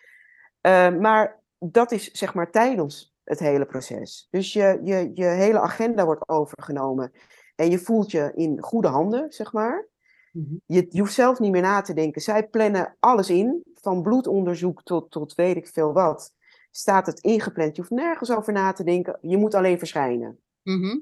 [1.02, 4.28] Maar dat is zeg maar tijdens het hele proces.
[4.30, 7.12] Dus je, je, je hele agenda wordt overgenomen.
[7.56, 9.88] En je voelt je in goede handen, zeg maar.
[10.36, 10.56] Mhm.
[10.66, 12.22] Je, je hoeft zelf niet meer na te denken.
[12.22, 16.34] Zij plannen alles in, van bloedonderzoek tot, tot weet ik veel wat.
[16.72, 17.76] Staat het ingepland.
[17.76, 19.18] Je hoeft nergens over na te denken.
[19.22, 20.40] Je moet alleen verschijnen.
[20.64, 20.98] Mhm.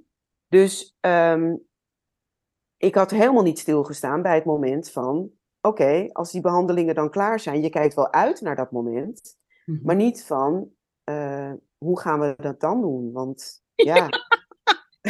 [0.47, 1.55] Dus ehm,
[2.77, 7.39] ik had helemaal niet stilgestaan bij het moment van: oké, als die behandelingen dan klaar
[7.39, 9.79] zijn, je kijkt wel uit naar dat moment, Mhm.
[9.85, 10.69] maar niet van
[11.03, 13.11] eh, hoe gaan we dat dan doen?
[13.11, 14.07] Want ja,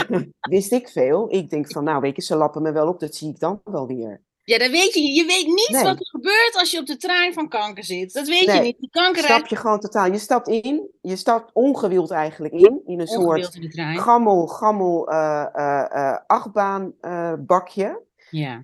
[0.49, 1.33] wist ik veel.
[1.33, 3.61] Ik denk van, nou, weet je, ze lappen me wel op, dat zie ik dan
[3.63, 4.21] wel weer.
[4.43, 4.99] Ja, dat weet je.
[4.99, 5.17] niet.
[5.17, 5.83] Je weet niet Nee.
[5.83, 8.13] wat er gebeurt als je op de trein van kanker zit.
[8.13, 8.79] Dat weet je niet.
[8.79, 10.11] Die kanker Stap je gewoon totaal.
[10.11, 15.45] Je stapt in, je stapt ongewild eigenlijk in, in een soort in gammel, gammel uh,
[15.55, 18.01] uh, uh, achtbaanbakje.
[18.29, 18.63] Ja.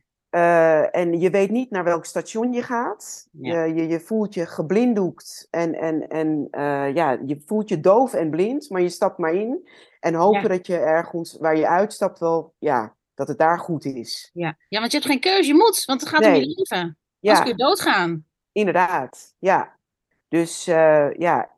[0.92, 3.28] En je weet niet naar welk station je gaat.
[3.32, 3.63] Ja.
[3.63, 6.48] Je, je, je, voelt je geblinddoekt en, en, en
[6.94, 9.68] ja, je voelt je doof en blind, maar je stapt maar in.
[10.00, 10.48] En hopen Ja.
[10.48, 14.30] dat je ergens waar je uitstapt wel, ja, dat het daar goed is.
[14.34, 14.58] Ja.
[14.68, 15.48] ja, want je hebt geen keuze.
[15.48, 16.40] Je moet, want het gaat om Nee.
[16.40, 16.98] je leven.
[17.22, 18.26] Kun je doodgaan.
[18.52, 19.36] inderdaad.
[19.40, 19.78] Ja.
[20.28, 21.50] Dus uh, ja,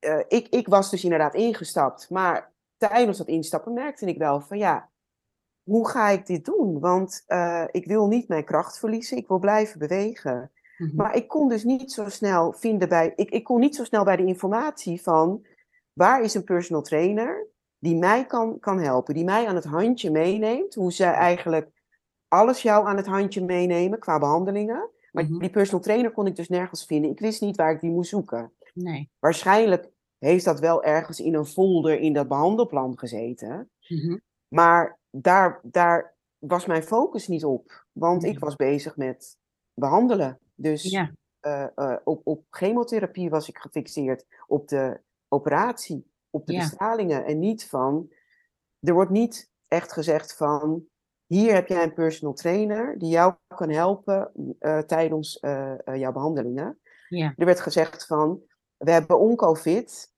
[0.00, 2.10] uh, ik, ik was dus inderdaad ingestapt.
[2.10, 4.88] Maar tijdens dat instappen merkte ik wel van ja,
[5.62, 6.80] hoe ga ik dit doen?
[6.80, 10.50] Want uh, ik wil niet mijn kracht verliezen, ik wil blijven bewegen.
[10.76, 10.96] Mhm.
[10.96, 14.04] Maar ik kon dus niet zo snel vinden bij, ik, ik kon niet zo snel
[14.04, 15.46] bij de informatie van
[16.00, 17.46] waar is een personal trainer
[17.78, 21.70] die mij kan, kan helpen, die mij aan het handje meeneemt, hoe ze eigenlijk
[22.28, 24.90] alles jou aan het handje meenemen qua behandelingen.
[25.12, 25.38] Maar Mhm.
[25.38, 27.10] die personal trainer kon ik dus nergens vinden.
[27.10, 28.52] Ik wist niet waar ik die moest zoeken.
[28.74, 29.10] Nee.
[29.18, 33.70] Waarschijnlijk heeft dat wel ergens in een folder in dat behandelplan gezeten.
[33.88, 34.18] Mhm.
[34.48, 37.86] Maar daar, daar was mijn focus niet op.
[37.92, 38.30] Want Nee.
[38.32, 39.36] ik was bezig met
[39.74, 40.38] behandelen.
[40.54, 41.12] Dus Ja.
[41.40, 44.24] eh, eh, op, op chemotherapie was ik gefixeerd.
[44.46, 45.00] Op de
[45.30, 46.10] operatie.
[46.30, 46.58] Op de Ja.
[46.58, 47.24] bestralingen.
[47.24, 48.08] En niet van...
[48.80, 50.84] Er wordt niet echt gezegd van...
[51.26, 56.12] Hier heb jij een personal trainer die jou kan helpen eh, tijdens eh, eh, jouw
[56.12, 56.80] behandelingen.
[57.08, 57.34] Ja.
[57.36, 58.40] Er werd gezegd van,
[58.76, 60.12] we hebben Oncofit.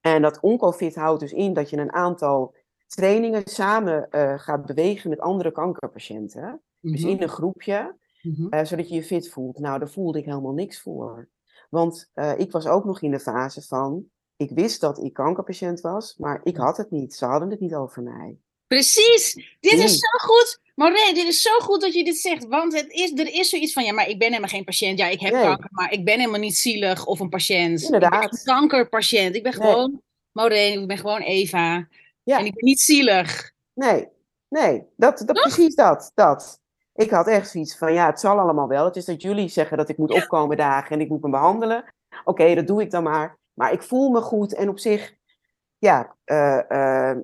[0.00, 2.54] En dat Oncofit houdt dus in dat je een aantal
[2.86, 4.06] trainingen samen
[4.40, 6.62] gaat bewegen met andere kankerpatiënten.
[6.80, 7.10] Dus Mhm.
[7.10, 8.64] in een groepje, Mhm.
[8.64, 9.58] zodat je je fit voelt.
[9.58, 11.28] Nou, daar voelde ik helemaal niks voor.
[11.70, 16.14] Want ik was ook nog in de fase van, ik wist dat ik kankerpatiënt was,
[16.16, 17.14] maar ik had het niet.
[17.14, 18.38] Ze hadden het niet over mij.
[18.66, 19.34] Precies.
[19.60, 20.58] Dit is zo goed.
[20.74, 22.46] Maureen, dit is zo goed dat je dit zegt.
[22.46, 24.98] Want het is, er is zoiets van, ja, maar ik ben helemaal geen patiënt.
[24.98, 25.42] Ja, ik heb Nee.
[25.42, 27.78] kanker, maar ik ben helemaal niet zielig of een patiënt.
[27.78, 28.20] Ik Inderdaad.
[28.20, 29.34] ben een kankerpatiënt.
[29.36, 29.70] Ik ben Nee.
[29.70, 31.88] gewoon Maureen, ik ben gewoon Eva.
[32.22, 32.38] Ja.
[32.38, 33.52] En ik ben niet zielig.
[33.74, 34.08] Nee,
[34.48, 36.60] nee, dat, dat, precies dat, dat.
[36.94, 38.84] Ik had echt zoiets van, ja, het zal allemaal wel.
[38.84, 41.84] Het is dat jullie zeggen dat ik moet opkomen dagen en ik moet me behandelen.
[42.24, 43.38] Oké, dat doe ik dan maar.
[43.54, 45.14] Maar ik voel me goed en op zich,
[45.78, 47.18] ja, eh, eh,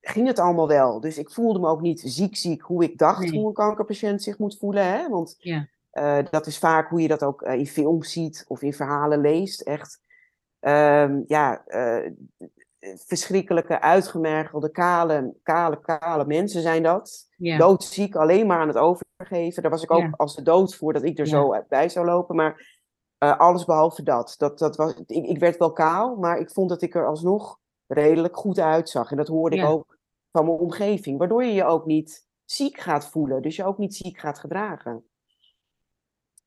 [0.00, 1.00] ging het allemaal wel.
[1.00, 3.30] Dus ik voelde me ook niet ziek ziek hoe ik dacht Nee.
[3.38, 4.84] hoe een kankerpatiënt zich moet voelen.
[4.86, 5.08] Hè?
[5.08, 5.68] Want Ja.
[5.90, 9.60] eh, dat is vaak hoe je dat ook in films ziet of in verhalen leest.
[9.60, 10.00] Echt,
[10.60, 11.64] ehm, ja,
[13.06, 17.28] verschrikkelijke, uitgemergelde, kale, kale, kale mensen zijn dat.
[17.36, 17.58] Ja.
[17.58, 19.62] Doodziek, alleen maar aan het overgeven.
[19.62, 20.14] Daar was ik ook Ja.
[20.16, 22.36] als de dood voor dat ik er zo bij zou lopen.
[22.36, 22.73] Maar
[23.24, 24.34] eh, alles behalve dat.
[24.38, 27.58] dat, dat was, ik, ik werd wel kaal, maar ik vond dat ik er alsnog
[27.86, 29.10] redelijk goed uitzag.
[29.10, 29.98] En dat hoorde ik ook
[30.30, 31.18] van mijn omgeving.
[31.18, 33.42] Waardoor je je ook niet ziek gaat voelen.
[33.42, 35.04] Dus je ook niet ziek gaat gedragen.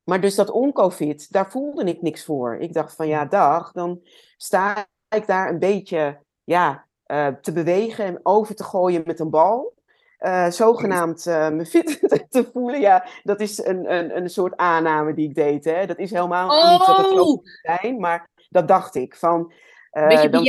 [0.04, 2.56] Maar dus dat oncovid, daar voelde ik niks voor.
[2.56, 4.02] Ik dacht van ja, dag, dan
[4.38, 9.30] sta ik daar een beetje ja, eh, te bewegen en over te gooien met een
[9.30, 9.74] bal.
[10.18, 12.00] Eh, zogenaamd eh, me fit
[12.30, 12.80] te voelen.
[12.80, 15.66] Ja, dat is een, een, een soort aanname die ik deed.
[15.66, 15.86] Hè.
[15.86, 19.16] Dat is helemaal niet dat het zo Oh, zijn, maar dat dacht ik.
[19.16, 19.52] Van,
[19.92, 20.46] eh, Beetje dan- of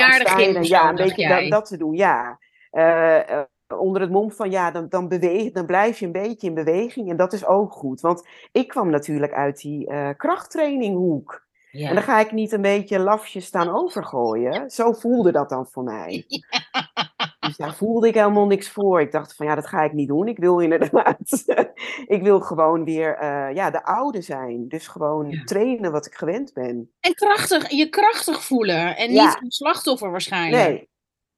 [0.68, 2.38] Ja, een beetje dat, dat te doen, ja.
[2.70, 3.40] Eh, eh,
[3.78, 7.10] onder het mom van ja, dan, dan, beweeg, dan blijf je een beetje in beweging
[7.10, 8.00] en dat is ook goed.
[8.00, 10.08] Want ik kwam natuurlijk uit die eh
[11.86, 14.70] En dan ga ik niet een beetje lafjes staan overgooien.
[14.70, 16.24] Zo voelde dat dan voor mij.
[17.48, 19.00] Dus daar voelde ik helemaal niks voor.
[19.00, 20.28] Ik dacht van ja, dat ga ik niet doen.
[20.28, 21.44] Ik wil inderdaad,
[22.16, 24.68] ik wil gewoon weer eh, ja, de oude zijn.
[24.68, 26.92] Dus gewoon trainen wat ik gewend ben.
[27.00, 30.68] En krachtig, je krachtig voelen en niet een slachtoffer waarschijnlijk.
[30.68, 30.88] Nee,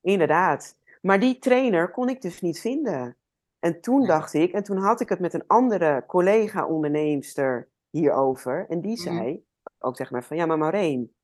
[0.00, 0.76] inderdaad.
[1.00, 3.16] Maar die trainer kon ik dus niet vinden.
[3.58, 8.66] En toen dacht ik, en toen had ik het met een andere collega-onderneemster hierover.
[8.68, 9.02] En die mhm.
[9.02, 9.44] zei
[9.82, 11.14] ook zeg maar van, ja maar Maureen,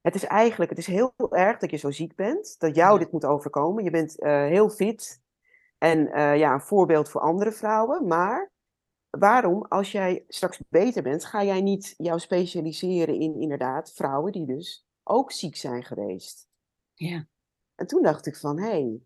[0.00, 3.12] het is eigenlijk, het is heel erg dat je zo ziek bent, dat jou dit
[3.12, 3.84] moet overkomen.
[3.84, 5.22] Je bent uh, heel fit
[5.78, 8.06] en uh, ja, een voorbeeld voor andere vrouwen.
[8.06, 8.50] Maar
[9.10, 14.46] waarom, als jij straks beter bent, ga jij niet jou specialiseren in inderdaad vrouwen die
[14.46, 16.48] dus ook ziek zijn geweest?
[16.94, 17.26] Ja.
[17.74, 19.00] En toen dacht ik van, hé, hey,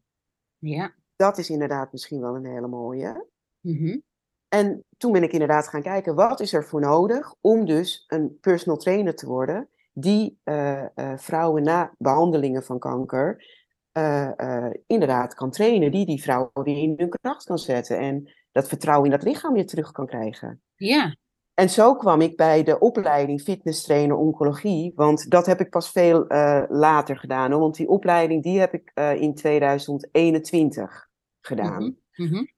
[0.58, 0.94] ja.
[1.16, 3.26] dat is inderdaad misschien wel een hele mooie.
[3.60, 4.02] Mm
[4.50, 8.38] En toen ben ik inderdaad gaan kijken, wat is er voor nodig om dus een
[8.40, 13.44] personal trainer te worden die uh, uh, vrouwen na behandelingen van kanker
[13.92, 18.68] uh, inderdaad kan trainen, die die vrouwen weer in hun kracht kan zetten en dat
[18.68, 20.62] vertrouwen in dat lichaam weer terug kan krijgen.
[20.74, 21.16] Ja.
[21.54, 25.90] En zo kwam ik bij de opleiding fitness trainer oncologie, want dat heb ik pas
[25.90, 26.24] veel
[26.68, 31.08] later gedaan, want die opleiding die heb ik in 2021
[31.40, 31.82] gedaan.
[31.82, 32.50] Mm -hmm.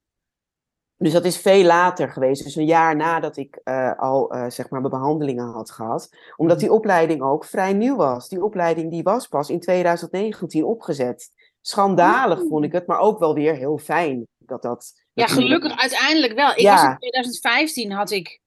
[1.02, 4.70] Dus dat is veel later geweest, dus een jaar nadat ik uh, al uh, zeg
[4.70, 6.08] maar mijn behandelingen had gehad.
[6.36, 8.28] Omdat die opleiding ook vrij nieuw was.
[8.28, 11.30] Die opleiding die was pas in 2019 opgezet.
[11.60, 12.48] Schandalig oh.
[12.48, 14.92] vond ik het, maar ook wel weer heel fijn dat dat.
[15.12, 16.50] Ja, gelukkig uiteindelijk wel.
[16.50, 16.74] Ik ja.
[16.74, 18.40] was in 2015 had ik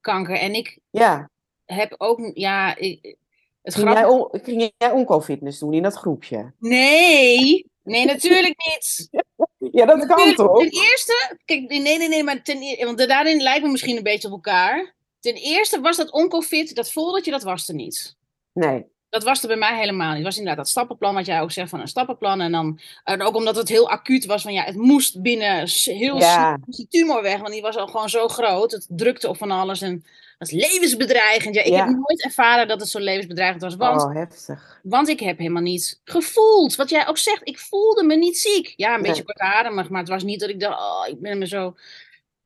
[0.00, 1.30] kanker en ik ja.
[1.64, 3.16] heb ook, ja, ik,
[3.62, 6.52] het ging, jij on, ging jij oncofitness doen in dat groepje?
[6.58, 9.08] Nee, nee, natuurlijk niet.
[9.72, 10.58] Ja, dat kan toch?
[10.58, 14.02] Ten eerste, kijk, nee, nee, nee, maar ten eerste, want daarin lijken we misschien een
[14.02, 14.94] beetje op elkaar.
[15.20, 18.16] Ten eerste was dat oncofit, dat foldertje, dat was er niet.
[18.52, 18.84] Nee.
[19.10, 20.16] Dat was er bij mij helemaal niet.
[20.16, 22.40] Het was inderdaad dat stappenplan, wat jij ook zegt van een stappenplan.
[22.40, 26.18] En dan en ook omdat het heel acuut was, van ja, het moest binnen heel
[26.18, 26.58] ja.
[26.66, 28.72] die tumor weg, want die was al gewoon zo groot.
[28.72, 30.04] Het drukte op van alles en
[30.38, 31.54] dat is levensbedreigend.
[31.54, 33.76] Ja, ik heb nooit ervaren dat het zo levensbedreigend was.
[33.76, 34.80] Want, oh, heftig.
[34.82, 36.76] Want ik heb helemaal niet gevoeld.
[36.76, 38.72] Wat jij ook zegt, ik voelde me niet ziek.
[38.76, 41.46] Ja, een beetje kortademig, maar het was niet dat ik dacht, oh, ik ben me
[41.46, 41.74] zo...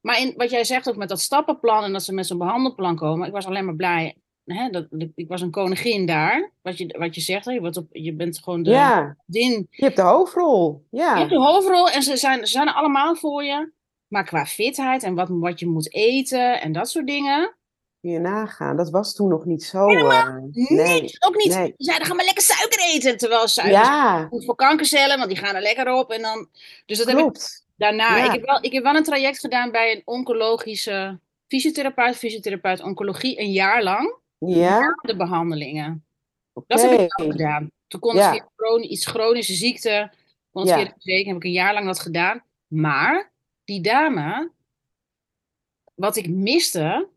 [0.01, 2.97] Maar in, wat jij zegt ook met dat stappenplan en dat ze met zo'n behandelplan
[2.97, 4.17] komen, ik was alleen maar blij.
[4.45, 7.45] Hè, dat, ik was een koningin daar, wat je, wat je zegt.
[7.45, 9.17] Hè, je, wordt op, je bent gewoon de ja.
[9.27, 9.67] din.
[9.71, 10.85] Je hebt de hoofdrol.
[10.91, 11.13] Ja.
[11.13, 13.73] Je hebt de hoofdrol en ze zijn, ze zijn er allemaal voor je.
[14.07, 17.55] Maar qua fitheid en wat, wat je moet eten en dat soort dingen,
[18.11, 18.77] je nagaan.
[18.77, 19.89] Dat was toen nog niet zo.
[19.91, 21.55] Uh, nee, ook niet.
[21.55, 21.75] Nee.
[21.77, 23.17] Ze zeiden, ga maar lekker suiker eten.
[23.17, 24.27] Terwijl suiker ja.
[24.31, 26.11] goed voor kankercellen, want die gaan er lekker op.
[26.11, 26.49] En dan,
[26.87, 27.23] dus dat Klopt.
[27.25, 28.25] heb ik daarna.
[28.25, 33.41] Ik, heb wel, ik heb wel een traject gedaan bij een oncologische fysiotherapeut, fysiotherapeut oncologie,
[33.41, 34.15] een jaar lang.
[34.47, 34.95] Ja.
[35.03, 36.05] De behandelingen.
[36.53, 36.77] Okay.
[36.77, 37.71] Dat heb ik ook gedaan.
[37.87, 38.33] Toen kon ja.
[38.33, 38.45] ik
[38.83, 40.13] iets chronische ziekte,
[40.51, 40.77] kon ja.
[40.99, 42.45] weken, heb ik een jaar lang dat gedaan.
[42.67, 43.33] Maar
[43.65, 44.51] die dame,
[45.95, 47.09] wat ik miste,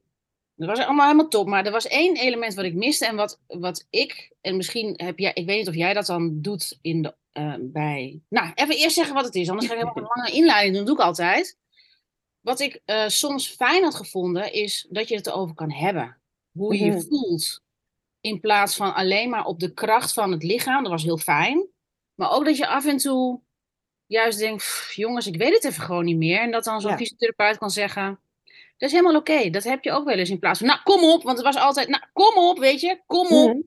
[0.55, 1.47] dat was allemaal helemaal top.
[1.47, 3.05] Maar er was één element wat ik miste.
[3.05, 6.41] En wat, wat ik, en misschien heb jij, ik weet niet of jij dat dan
[6.41, 8.21] doet in de, uh, bij.
[8.29, 9.49] Nou, even eerst zeggen wat het is.
[9.49, 10.85] Anders ga ik helemaal een lange inleiding doen.
[10.85, 11.57] Dat doe ik altijd.
[12.39, 16.17] Wat ik uh, soms fijn had gevonden, is dat je het erover kan hebben.
[16.57, 17.01] Hoe je je mhm.
[17.01, 17.61] voelt.
[18.21, 20.83] In plaats van alleen maar op de kracht van het lichaam.
[20.83, 21.65] Dat was heel fijn.
[22.13, 23.39] Maar ook dat je af en toe
[24.05, 26.39] juist denkt: jongens, ik weet het even gewoon niet meer.
[26.39, 26.97] En dat dan zo'n ja.
[26.97, 28.19] fysiotherapeut kan zeggen
[28.77, 29.49] dat is helemaal oké.
[29.49, 31.55] Dat heb je ook wel eens in plaats van, nou kom op, want het was
[31.55, 33.53] altijd, nou kom op, weet je, kom op.
[33.53, 33.61] Mhm.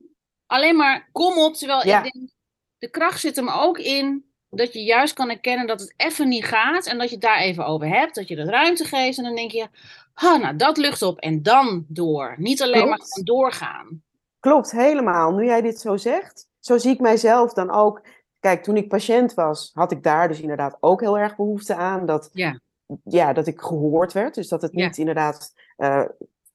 [0.45, 2.29] Alleen maar kom op, terwijl ik denk,
[2.77, 6.45] de kracht zit hem ook in dat je juist kan erkennen dat het even niet
[6.45, 9.23] gaat en dat je het daar even over hebt, dat je de ruimte geeft en
[9.23, 9.67] dan denk je,
[10.13, 12.35] ha, nou dat lucht op en dan door.
[12.37, 14.03] Niet alleen maar doorgaan.
[14.39, 15.31] Klopt, helemaal.
[15.31, 18.01] Nu jij dit zo zegt, zo zie ik mijzelf dan ook.
[18.39, 22.05] Kijk, toen ik patiënt was, had ik daar dus inderdaad ook heel erg behoefte aan.
[22.05, 22.59] Dat ja
[23.03, 24.35] ja, dat ik gehoord werd.
[24.35, 26.03] Dus dat het niet inderdaad uh,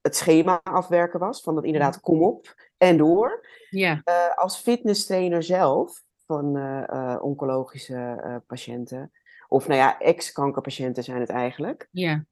[0.02, 1.40] het schema afwerken was.
[1.40, 3.46] Van dat inderdaad kom op en door.
[3.70, 4.02] Ja.
[4.04, 9.12] Uh, als fitnesstrainer zelf van uh, oncologische patiënten.
[9.49, 11.89] Of nou ja, ex-kankerpatiënten zijn het eigenlijk.
[11.91, 12.24] Ja.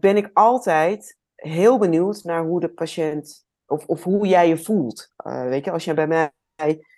[0.00, 3.44] ben ik altijd heel benieuwd naar hoe de patiënt...
[3.66, 5.12] Of, of hoe jij je voelt.
[5.24, 6.30] weet je, als jij bij mij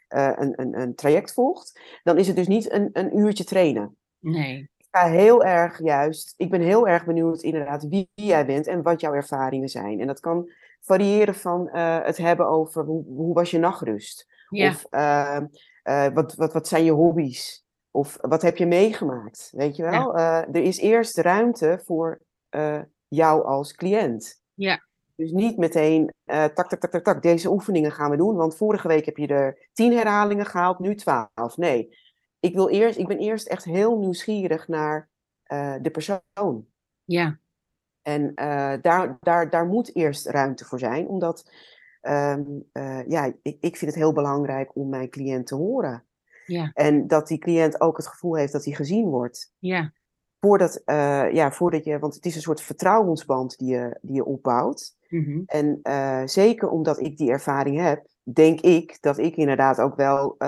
[0.09, 1.81] een, een, een traject volgt...
[2.03, 3.97] dan is het dus niet een, een uurtje trainen.
[4.19, 8.83] Nee ga heel erg juist, ik ben heel erg benieuwd inderdaad wie jij bent en
[8.83, 10.01] wat jouw ervaringen zijn.
[10.01, 14.27] En dat kan variëren van het hebben over hoe, hoe was je nachtrust?
[14.49, 14.69] Ja.
[14.69, 15.41] Of uh,
[15.85, 17.65] uh, wat, wat, wat zijn je hobby's?
[17.91, 19.49] Of wat heb je meegemaakt?
[19.53, 20.19] Weet je wel?
[20.19, 20.47] Ja.
[20.47, 22.21] er is eerst ruimte voor
[23.09, 24.43] jou als cliënt.
[24.55, 24.87] Ja.
[25.15, 28.37] Dus niet meteen, tak, tak, tak, tak, tak, deze oefeningen gaan we doen.
[28.37, 31.57] Want vorige week heb je er tien herhalingen gehaald, nu twaalf.
[31.57, 31.97] Nee,
[32.41, 35.09] ik, wil eerst, ik ben eerst echt heel nieuwsgierig naar
[35.43, 36.67] eh, de persoon.
[37.05, 37.39] Ja.
[38.03, 41.51] En uh, daar, daar, daar moet eerst ruimte voor zijn, omdat
[42.03, 46.05] um, uh, ja, ik, ik vind het heel belangrijk om mijn cliënt te horen.
[46.47, 46.71] Ja.
[46.75, 49.53] En dat die cliënt ook het gevoel heeft dat hij gezien wordt.
[49.59, 49.93] Ja.
[50.41, 54.25] Voordat, uh, ja, voordat je, want het is een soort vertrouwensband die je, die je
[54.25, 54.97] opbouwt.
[55.09, 55.43] Mm -hmm.
[55.47, 55.81] En
[56.29, 60.39] zeker omdat ik die ervaring heb, denk ik dat ik inderdaad ook wel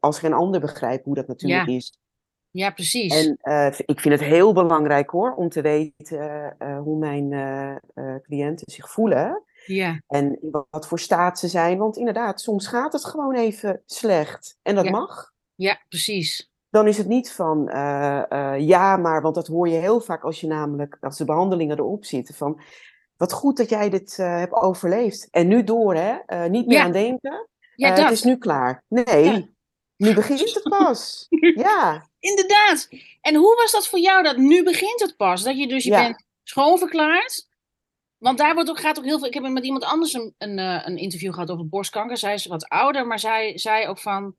[0.00, 1.76] als geen ander begrijp hoe dat natuurlijk ja.
[1.76, 1.98] is.
[2.54, 3.24] Ja, precies.
[3.24, 7.32] En uh, ik vind het heel belangrijk hoor, om te weten uh, hoe mijn
[7.94, 9.42] uh, cliënten zich voelen.
[9.66, 10.02] Ja.
[10.06, 11.78] En in wat voor staat ze zijn.
[11.78, 14.56] Want inderdaad, soms gaat het gewoon even slecht.
[14.62, 14.90] En dat ja.
[14.90, 15.32] mag.
[15.54, 16.52] Ja, precies.
[16.70, 17.68] Dan is het niet van
[18.58, 22.04] ja, maar, want dat hoor je heel vaak als je namelijk, als de behandelingen erop
[22.04, 22.34] zitten.
[22.34, 22.60] Van
[23.16, 25.28] wat goed dat jij dit hebt overleefd.
[25.30, 26.48] En nu door, hè?
[26.48, 26.84] niet meer ja.
[26.84, 27.48] aan denken.
[27.74, 28.84] Ja, het is nu klaar.
[28.88, 29.54] Nee.
[29.96, 31.26] Nu begint het pas.
[31.66, 32.08] ja.
[32.18, 32.88] Inderdaad.
[33.20, 35.42] En hoe was dat voor jou dat nu begint het pas?
[35.42, 37.46] Dat je dus je bent schoonverklaard.
[38.24, 39.26] Want daar wordt ook, gaat ook heel veel.
[39.26, 42.16] Ik heb met iemand anders een, een, eh, een interview gehad over borstkanker.
[42.16, 44.36] Zij is wat ouder, maar zij zei ook van.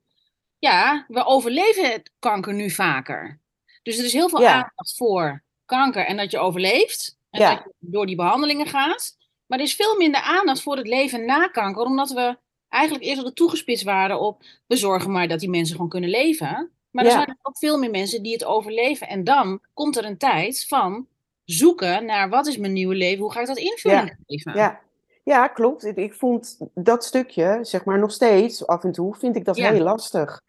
[0.58, 3.40] Ja, we overleven het kanker nu vaker.
[3.82, 4.52] Dus er is heel veel Ja.
[4.52, 7.16] aandacht voor kanker en dat je overleeft.
[7.30, 7.54] En Ja.
[7.54, 9.16] dat je door die behandelingen gaat.
[9.46, 13.22] Maar er is veel minder aandacht voor het leven na kanker, omdat we eigenlijk eerst
[13.24, 14.42] al toegespitst waren op.
[14.66, 16.70] We zorgen maar dat die mensen gewoon kunnen leven.
[16.90, 17.16] Maar er Ja.
[17.16, 19.08] zijn ook veel meer mensen die het overleven.
[19.08, 21.06] En dan komt er een tijd van
[21.46, 24.54] zoeken naar wat is mijn nieuwe leven, hoe ga ik dat invulling geven.
[24.54, 24.80] Ja.
[25.22, 25.84] ja, klopt.
[25.84, 29.56] Ik, ik vond dat stukje, zeg maar nog steeds, af en toe, vind ik dat
[29.56, 29.72] Ja.
[29.72, 30.42] heel lastig.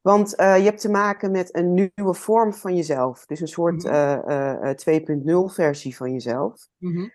[0.00, 3.26] Want eh, je hebt te maken met een nieuwe vorm van jezelf.
[3.26, 3.92] Dus een soort Mhm.
[3.94, 6.68] eh, eh, 2.0 versie van jezelf.
[6.78, 7.08] Mhm.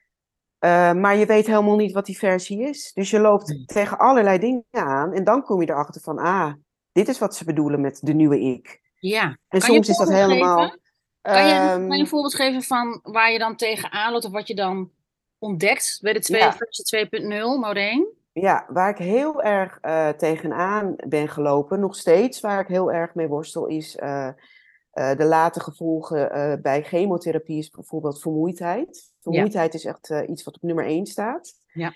[0.99, 2.91] Maar je weet helemaal niet wat die versie is.
[2.93, 3.65] Dus je loopt Nee.
[3.65, 5.13] tegen allerlei dingen aan.
[5.13, 6.53] En dan kom je erachter van, ah,
[6.91, 8.81] dit is wat ze bedoelen met de nieuwe ik.
[8.99, 9.23] Ja.
[9.23, 10.61] En Kan soms is dat helemaal...
[10.63, 10.79] geven?
[11.33, 14.31] Kan je, ehm, kan je een voorbeeld geven van waar je dan tegenaan loopt of
[14.31, 14.91] wat je dan
[15.37, 16.53] ontdekt bij de twee, Ja.
[16.53, 18.07] versie 2.0, Maureen?
[18.33, 23.15] Ja, waar ik heel erg eh, tegenaan ben gelopen, nog steeds waar ik heel erg
[23.15, 24.27] mee worstel, is eh,
[24.91, 29.11] eh, de late gevolgen bij chemotherapie, is bijvoorbeeld vermoeidheid.
[29.21, 31.53] Vermoeidheid is echt iets wat op nummer één staat.
[31.73, 31.93] Ja.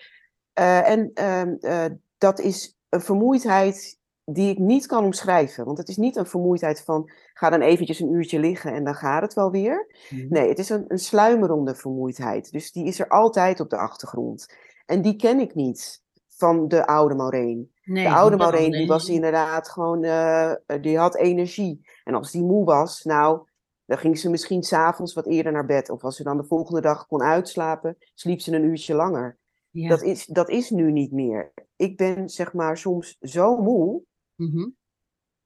[0.84, 1.86] En ehm, eh,
[2.18, 4.00] dat is een vermoeidheid
[4.34, 5.66] die ik niet kan omschrijven.
[5.66, 8.96] Want het is niet een vermoeidheid van ga dan eventjes een uurtje liggen en dan
[8.96, 9.88] gaat het wel weer.
[10.30, 12.52] Nee, het is een, een sluimerende vermoeidheid.
[12.52, 14.54] Dus die is er altijd op de achtergrond.
[14.86, 17.72] En die ken ik niet van de oude Maureen.
[17.84, 18.80] Nee, de oude Maureen, nee.
[18.80, 21.82] die was inderdaad gewoon, eh, die had energie.
[22.04, 23.42] En als die moe was, nou,
[23.86, 25.90] dan ging ze misschien s'avonds wat eerder naar bed.
[25.90, 29.38] Of als ze dan de volgende dag kon uitslapen, sliep ze een uurtje langer.
[29.70, 29.90] Ja.
[29.90, 31.54] Dat, is, dat is nu niet meer.
[31.76, 34.02] Ik ben zeg maar soms zo moe,
[34.42, 34.70] Mhm.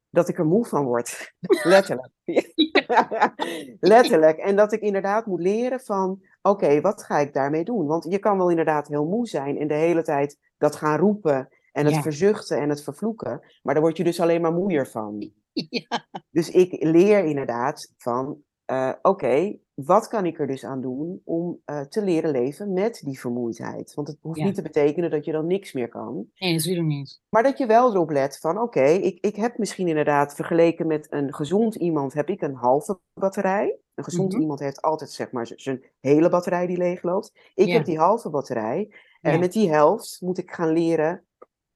[0.10, 1.34] dat ik er moe van word.
[1.64, 2.12] Letterlijk.
[3.80, 4.38] Letterlijk.
[4.38, 7.86] En dat ik inderdaad moet leren van, oké, wat ga ik daarmee doen?
[7.86, 11.48] Want je kan wel inderdaad heel moe zijn en de hele tijd dat gaan roepen
[11.72, 12.02] en het Ja.
[12.02, 13.40] verzuchten en het vervloeken.
[13.62, 15.20] Maar daar word je dus alleen maar moeier van.
[15.70, 16.08] Ja.
[16.30, 21.62] Dus ik leer inderdaad van, eh, oké, wat kan ik er dus aan doen om
[21.66, 23.94] eh, te leren leven met die vermoeidheid?
[23.94, 24.46] Want het hoeft Ja.
[24.46, 26.26] niet te betekenen dat je dan niks meer kan.
[26.36, 27.22] Nee, natuurlijk niet.
[27.30, 31.08] Maar dat je wel erop let van, oké, ik, ik heb misschien inderdaad vergeleken met
[31.10, 33.78] een gezond iemand, heb ik een halve batterij.
[33.94, 34.42] Een gezond Mhm.
[34.42, 37.32] iemand heeft altijd zeg maar zijn hele batterij die leegloopt.
[37.54, 37.74] Ik Ja.
[37.74, 38.94] heb die halve batterij.
[39.22, 39.40] En Ja.
[39.40, 41.26] met die helft moet ik gaan leren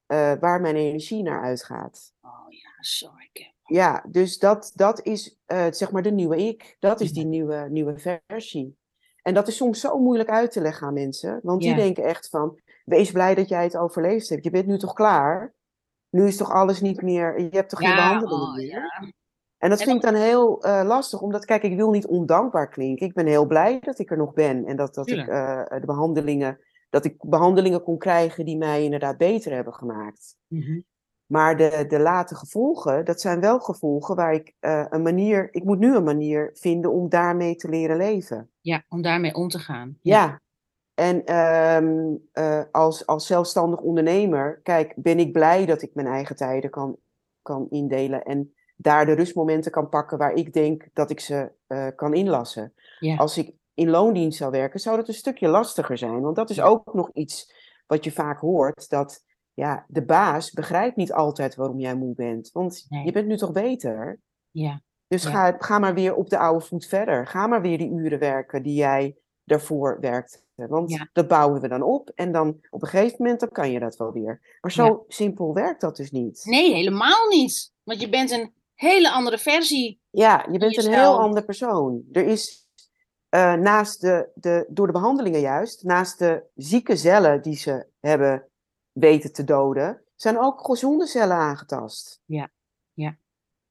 [0.06, 2.14] eh, waar mijn energie naar uitgaat.
[2.22, 3.54] Oh ja, sorry.
[3.70, 6.76] Ja, dus dat, dat is eh, zeg maar de nieuwe ik.
[6.80, 8.78] Dat is die nieuwe, nieuwe versie.
[9.22, 11.40] En dat is soms zo moeilijk uit te leggen aan mensen.
[11.44, 11.76] Want die Ja.
[11.76, 14.44] denken echt van, wees blij dat jij het overleefd hebt.
[14.44, 15.54] Je bent nu toch klaar?
[16.10, 18.66] Nu is toch alles niet meer, je hebt toch geen Ja, behandeling oh, meer?
[18.66, 19.12] ja.
[19.58, 23.06] En dat vind ik dan heel eh, lastig, omdat kijk, ik wil niet ondankbaar klinken.
[23.08, 25.86] Ik ben heel blij dat ik er nog ben en dat, dat ik eh, de
[25.86, 26.60] behandelingen,
[26.90, 30.38] dat ik behandelingen kon krijgen die mij inderdaad beter hebben gemaakt.
[30.48, 30.80] Mhm.
[31.30, 35.64] Maar de, de late gevolgen, dat zijn wel gevolgen waar ik eh, een manier, ik
[35.64, 38.50] moet nu een manier vinden om daarmee te leren leven.
[38.62, 39.98] Ja, om daarmee om te gaan.
[40.02, 40.42] Ja.
[40.94, 46.36] En ehm, eh, als, als zelfstandig ondernemer, kijk, ben ik blij dat ik mijn eigen
[46.36, 46.98] tijden kan,
[47.42, 51.88] kan indelen en daar de rustmomenten kan pakken waar ik denk dat ik ze eh,
[51.96, 52.74] kan inlassen.
[53.00, 53.16] Ja.
[53.16, 56.22] Als ik in loondienst zou werken, zou dat een stukje lastiger zijn.
[56.22, 57.54] Want dat is ook nog iets
[57.88, 59.24] wat je vaak hoort, dat
[59.60, 62.50] ja, de baas begrijpt niet altijd waarom jij moe bent.
[62.52, 63.06] Want Nee.
[63.06, 64.20] je bent nu toch beter?
[64.52, 64.82] Ja.
[65.08, 65.30] Dus Ja.
[65.30, 67.28] ga, ga maar weer op de oude voet verder.
[67.28, 70.40] Ga maar weer die uren werken die jij daarvoor werkte.
[70.56, 71.10] Want Ja.
[71.14, 72.12] dat bouwen we dan op.
[72.16, 74.58] En dan op een gegeven moment dan kan je dat wel weer.
[74.62, 75.00] Maar zo Ja.
[75.08, 76.42] simpel werkt dat dus niet.
[76.46, 77.74] Nee, helemaal niet.
[77.84, 80.00] Want je bent een hele andere versie.
[80.10, 82.04] Ja, je bent een heel ander persoon.
[82.12, 82.68] Er is
[83.36, 88.49] uh, naast de, de, door de behandelingen juist, naast de zieke cellen die ze hebben
[89.00, 92.22] weten te doden, zijn ook gezonde cellen aangetast.
[92.26, 92.50] Ja,
[92.94, 93.18] ja.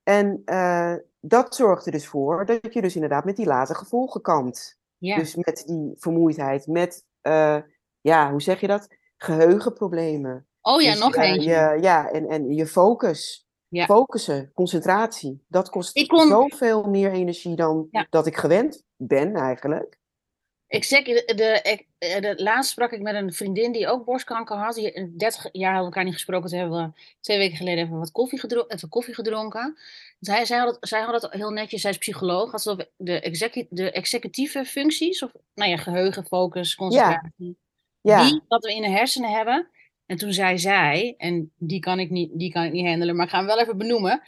[0.02, 4.20] En uh, dat zorgt er dus voor dat je dus inderdaad met die late gevolgen
[4.20, 4.78] kampt.
[4.98, 5.16] Ja.
[5.16, 7.58] Dus met die vermoeidheid, met, uh,
[8.00, 8.88] ja, hoe zeg je dat?
[9.16, 10.46] Geheugenproblemen.
[10.60, 11.50] Oh ja, dus, nog eentje.
[11.50, 13.46] Je, ja, en, en je focus.
[13.68, 13.84] Ja.
[13.84, 15.44] Focussen, concentratie.
[15.48, 16.28] Dat kost kon...
[16.28, 19.97] zoveel meer energie dan dat ik gewend ben eigenlijk.
[20.68, 24.74] Ik zeg, de, ik, de, laatst sprak ik met een vriendin die ook borstkanker had.
[24.74, 26.50] Die 30 jaar hadden elkaar niet gesproken.
[26.50, 28.76] Toen hebben we twee weken geleden even wat koffie gedronken.
[28.76, 29.78] Even koffie gedronken.
[30.20, 31.80] Zij, zij, had het, zij had het heel netjes.
[31.80, 32.50] Zij is psycholoog.
[32.50, 35.22] Had ze de, execu de executieve functies.
[35.22, 37.56] Of nou ja, geheugen, focus, concentratie.
[38.00, 38.22] Ja.
[38.22, 39.68] Die dat we in de hersenen hebben.
[40.06, 43.24] En toen zei zij, en die kan ik niet, die kan ik niet handelen, maar
[43.24, 44.22] ik ga hem wel even benoemen.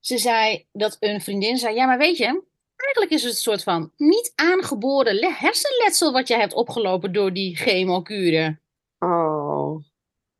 [0.00, 2.42] Ze zei dat een vriendin zei: Ja, maar weet je,
[2.76, 7.56] eigenlijk is het een soort van niet aangeboren hersenletsel wat je hebt opgelopen door die
[7.56, 8.60] chemokuren.
[8.98, 9.84] Oh.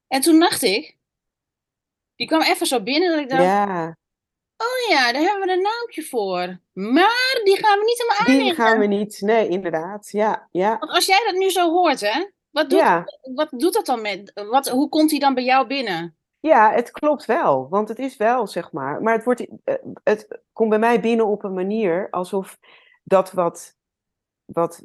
[0.09, 0.97] En toen dacht ik,
[2.17, 3.97] die kwam even zo binnen dat ik dacht: Ja.
[4.57, 6.59] Oh ja, daar hebben we een naamje voor.
[6.73, 8.45] Maar die gaan we niet helemaal aannemen.
[8.45, 10.09] Die gaan we niet, nee, inderdaad.
[10.11, 10.79] Ja, ja.
[10.79, 13.05] Want als jij dat nu zo hoort, hè, wat doet, ja.
[13.35, 16.17] wat doet dat dan met, wat, hoe komt hij dan bij jou binnen?
[16.45, 19.03] Ja, het klopt wel, want het is wel, zeg maar.
[19.03, 22.59] Maar het, wordt, eh, het komt bij mij binnen op een manier alsof
[23.03, 23.77] dat wat,
[24.45, 24.83] wat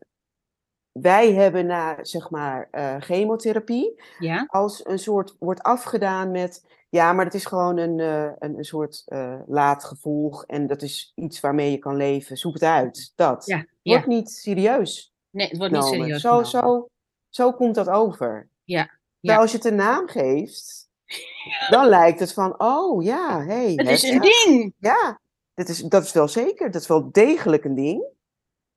[0.92, 4.46] wij hebben na, zeg maar, uh, chemotherapie, ja?
[4.50, 8.64] als een soort wordt afgedaan met, ja, maar dat is gewoon een, uh, een, een
[8.64, 12.38] soort uh, laat gevolg en dat is iets waarmee je kan leven.
[12.38, 13.46] Zoek het uit, dat.
[13.46, 15.14] Ja, wordt niet serieus.
[15.30, 16.22] Nee, het wordt niet serieus.
[16.22, 16.90] Zo, zo,
[17.30, 18.50] zo komt dat over.
[18.64, 19.00] Ja.
[19.20, 19.38] ja.
[19.38, 20.89] als je het een naam geeft,
[21.70, 24.74] dan lijkt het van, oh ja, hey, het is een ding.
[24.80, 25.20] Ja,
[25.54, 26.72] dat is, dat is wel zeker.
[26.72, 28.04] Dat is wel degelijk een ding.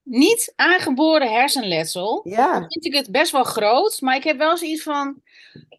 [0.03, 2.21] Niet aangeboren hersenletsel.
[2.25, 2.53] Ja.
[2.53, 5.23] Dan vind ik het best wel groot, maar ik heb wel zoiets van,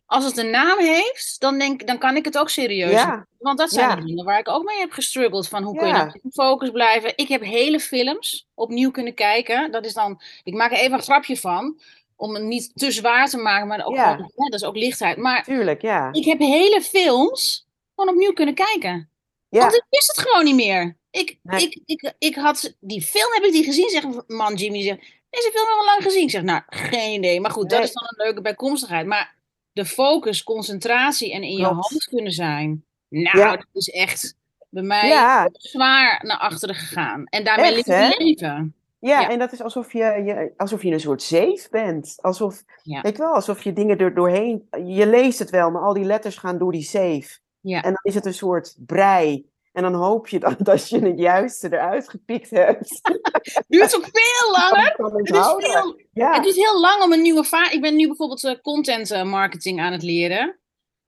[0.06, 3.28] als het een naam heeft, dan, denk, dan kan ik het ook serieus ja.
[3.44, 5.48] Want dat zijn de dingen waar ik ook mee heb gestruggeld.
[5.48, 7.14] Van hoe kun je nou focus blijven.
[7.16, 9.72] Ik heb hele films opnieuw kunnen kijken.
[9.72, 11.80] Dat is dan, ik maak er even een grapje van
[12.16, 14.16] om het niet te zwaar te maken, maar ook ja.
[14.36, 15.18] dat is ook lichtheid.
[15.18, 16.10] Maar Tuurlijk, ja.
[16.12, 19.10] ik heb hele films gewoon opnieuw kunnen kijken.
[19.50, 19.60] Ja.
[19.60, 20.98] Want ik wist het gewoon niet meer.
[21.12, 23.90] Ik, ik, ik, ik had die film, heb ik die gezien?
[23.90, 25.00] Zegt man Jimmy, zegt,
[25.30, 26.24] deze film al lang gezien.
[26.24, 27.42] Ik zeg, nou, geen idee.
[27.42, 29.06] Maar goed, dat is dan een leuke bijkomstigheid.
[29.06, 29.36] Maar
[29.72, 32.86] de focus, concentratie en in je hand kunnen zijn.
[33.10, 34.36] Nou, dat is echt
[34.70, 37.26] bij mij zwaar naar achteren gegaan.
[37.26, 38.76] En daarmee ligt het leven.
[39.08, 42.18] Ja, en dat is alsof je, je, alsof je een soort zeef bent.
[42.22, 44.68] Alsof, weet wel, alsof je dingen er doorheen...
[44.86, 47.40] Je leest het wel, maar al die letters gaan door die zeef.
[47.60, 47.82] Ja.
[47.82, 49.52] En dan is het een soort brei.
[49.72, 53.00] En dan hoop je dat, dat je het juiste eruit gepikt hebt.
[53.02, 54.94] Het duurt ook veel langer.
[55.18, 56.34] Het, is veel, ja.
[56.34, 57.74] het duurt heel lang om een nieuwe vaart.
[57.74, 60.60] Ik ben nu bijvoorbeeld uh, content uh, marketing aan het leren.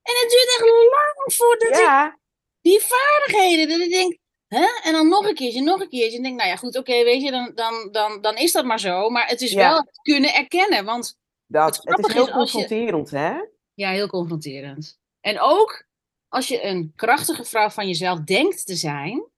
[0.01, 2.07] En het duurt echt lang voordat ja.
[2.07, 2.17] ik
[2.61, 3.67] die vaardigheden.
[3.69, 4.17] Dat ik denk,
[4.47, 4.65] Hè?
[4.83, 6.17] En dan nog een keertje, nog een keertje.
[6.17, 8.79] En denk, nou ja, goed, oké, weet je, dan, dan, dan, dan is dat maar
[8.79, 9.09] zo.
[9.09, 10.85] Maar het is wel het kunnen erkennen.
[10.85, 13.33] Want dat, het, het is heel confronterend, hè?
[13.73, 14.99] Ja, heel confronterend.
[15.21, 15.85] En ook
[16.27, 19.29] als je een krachtige vrouw van jezelf denkt te zijn,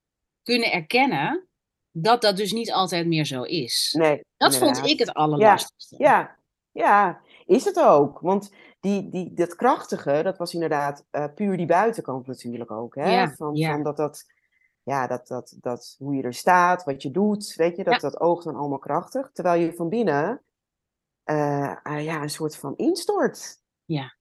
[0.43, 1.47] kunnen erkennen
[1.91, 3.95] dat dat dus niet altijd meer zo is.
[3.97, 5.95] Nee, dat vond ik het allerlastigste.
[5.97, 6.37] Ja,
[6.71, 8.19] ja, ja, is het ook.
[8.19, 12.95] Want die, die, dat krachtige, dat was inderdaad uh, puur die buitenkant natuurlijk ook.
[12.95, 13.11] Hè?
[13.11, 13.71] Ja, van, ja.
[13.71, 14.25] van dat dat
[14.87, 18.19] ja, dat, dat, dat, hoe je er staat, wat je doet, weet je, dat, dat
[18.19, 19.29] oogt dan allemaal krachtig.
[19.33, 20.41] Terwijl je van binnen
[21.25, 23.61] uh, uh, ja, een soort van instort.
[23.85, 24.15] Ja.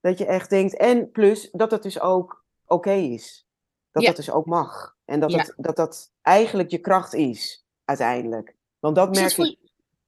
[0.00, 3.46] Dat je echt denkt, en plus dat het dus ook oké is.
[3.90, 4.96] Dat dat dus ook mag.
[5.04, 8.56] En dat, het, dat dat eigenlijk je kracht is, uiteindelijk.
[8.78, 9.56] Want dat merk is voor,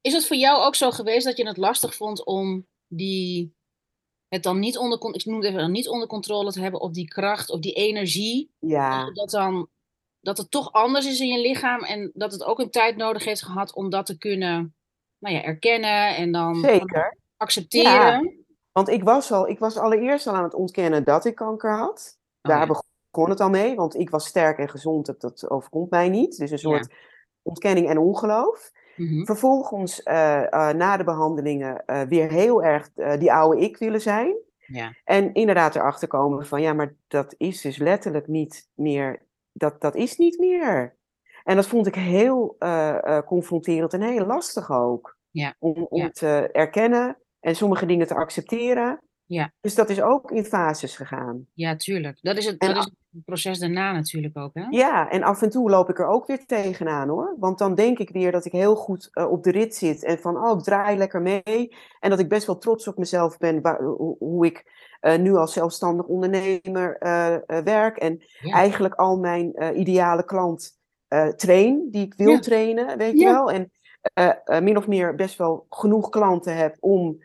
[0.00, 3.54] is het voor jou ook zo geweest dat je het lastig vond om die
[4.28, 7.08] het dan niet onder, ik noem het even, niet onder controle te hebben op die
[7.08, 8.50] kracht, of die energie.
[8.58, 9.10] Ja.
[9.12, 9.68] Dat dan
[10.20, 13.24] dat het toch anders is in je lichaam en dat het ook een tijd nodig
[13.24, 14.74] heeft gehad om dat te kunnen
[15.18, 17.18] nou ja, erkennen en dan Zeker.
[17.36, 17.92] accepteren.
[17.92, 18.32] Ja,
[18.72, 22.18] want ik was, al, ik was allereerst al aan het ontkennen dat ik kanker had.
[22.42, 26.08] Oh, Daar begon het al mee, want ik was sterk en gezond, dat, overkomt mij
[26.08, 26.38] niet.
[26.38, 26.94] Dus een soort
[27.42, 28.70] ontkenning en ongeloof.
[28.96, 29.24] Mhm.
[29.24, 34.36] Vervolgens, uh, uh, na de behandelingen, uh, weer heel erg die oude ik willen zijn.
[34.66, 34.94] Ja.
[35.04, 39.22] En inderdaad erachter komen van, ja, maar dat is dus letterlijk niet meer
[39.60, 40.96] dat, dat is niet meer.
[41.44, 45.18] En dat vond ik heel uh, confronterend en heel lastig ook.
[45.30, 45.54] Ja.
[45.58, 46.10] Om, om ja.
[46.10, 49.00] te erkennen en sommige dingen te accepteren.
[49.24, 49.52] Ja.
[49.60, 51.46] Dus dat is ook in fases gegaan.
[51.54, 52.18] Ja, tuurlijk.
[52.22, 54.66] Dat is het, dat is het proces daarna natuurlijk ook, hè?
[54.68, 57.36] Ja, en af en toe loop ik er ook weer tegenaan hoor.
[57.38, 60.18] Want dan denk ik weer dat ik heel goed uh, op de rit zit en
[60.18, 61.76] van, oh, ik draai lekker mee.
[62.00, 65.52] En dat ik best wel trots op mezelf ben, waar, hoe, ik uh, nu als
[65.52, 67.96] zelfstandig ondernemer uh, werk.
[67.96, 68.54] En ja.
[68.54, 70.78] eigenlijk al mijn ideale klant
[71.36, 72.38] train, die ik wil ja.
[72.38, 73.28] trainen, weet ja.
[73.28, 73.50] je wel.
[73.50, 73.70] En
[74.64, 77.18] min of meer best wel genoeg klanten heb om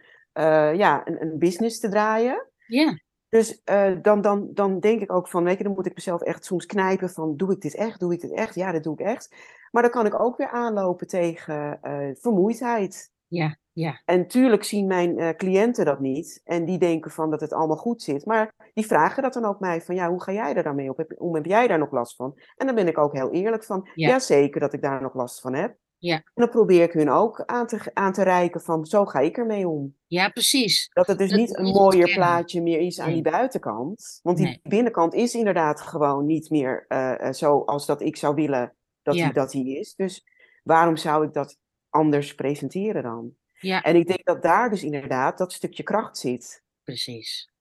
[0.74, 2.48] ja, een, een business te draaien.
[2.68, 3.00] Ja.
[3.30, 6.22] Dus uh, dan, dan, dan denk ik ook van, weet je, dan moet ik mezelf
[6.22, 8.56] echt soms knijpen van, doe ik dit echt, doe ik dit echt?
[8.56, 9.36] Ja, dat doe ik echt.
[9.72, 13.12] Maar dan kan ik ook weer aanlopen tegen uh, vermoeidheid.
[13.28, 14.02] Ja, ja.
[14.06, 16.42] En tuurlijk zien mijn uh, cliënten dat niet.
[16.44, 18.26] En die denken van dat het allemaal goed zit.
[18.26, 20.90] Maar die vragen dat dan ook mij van, ja, hoe ga jij er dan mee
[20.90, 20.98] op?
[20.98, 22.40] Heb, hoe heb jij daar nog last van?
[22.56, 25.14] En dan ben ik ook heel eerlijk van, ja, ja zeker dat ik daar nog
[25.14, 25.76] last van heb.
[26.06, 26.16] Ja.
[26.16, 29.38] En dan probeer ik hun ook aan te, aan te reiken van zo ga ik
[29.38, 29.95] ermee om.
[30.08, 30.89] Ja, precies.
[30.93, 33.22] Dat het dus dat niet een mooier plaatje meer is aan nee.
[33.22, 34.20] die buitenkant.
[34.24, 34.60] Want die nee.
[34.64, 39.24] binnenkant is inderdaad gewoon niet meer uh, zo als dat ik zou willen dat, ja.
[39.24, 39.95] die, dat die is.
[39.95, 40.26] Dus
[40.64, 41.58] waarom zou ik dat
[41.89, 43.36] anders presenteren dan?
[43.60, 43.82] Ja.
[43.82, 46.64] En ik denk dat daar dus inderdaad dat stukje kracht zit.
[46.84, 47.53] Precies.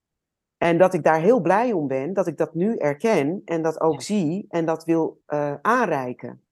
[0.56, 3.80] En dat ik daar heel blij om ben, dat ik dat nu erken en dat
[3.80, 4.00] ook Ja.
[4.00, 6.43] zie en dat wil uh, aanreiken.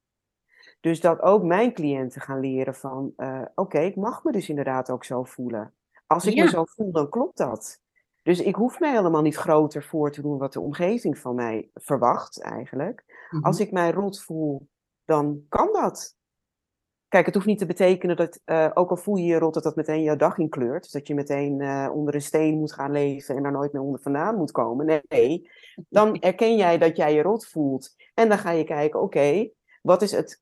[0.83, 4.91] Dus dat ook mijn cliënten gaan leren van, uh, oké, ik mag me dus inderdaad
[4.91, 5.75] ook zo voelen.
[6.07, 6.45] Als ik Ja.
[6.45, 7.81] me zo voel, dan klopt dat.
[8.23, 11.71] Dus ik hoef mij helemaal niet groter voor te doen wat de omgeving van mij
[11.75, 13.27] verwacht eigenlijk.
[13.31, 13.45] Mhm.
[13.45, 14.69] Als ik mij rot voel,
[15.05, 16.17] dan kan dat.
[17.09, 19.63] Kijk, het hoeft niet te betekenen dat, uh, ook al voel je je rot, dat
[19.63, 20.83] dat meteen jouw dag inkleurt.
[20.83, 23.83] Dus dat je meteen uh, onder een steen moet gaan leven en daar nooit meer
[23.83, 25.03] onder vandaan moet komen.
[25.09, 25.51] Nee,
[25.89, 27.95] dan erken jij dat jij je rot voelt.
[28.15, 29.53] En dan ga je kijken, oké, okay,
[29.83, 30.41] wat is het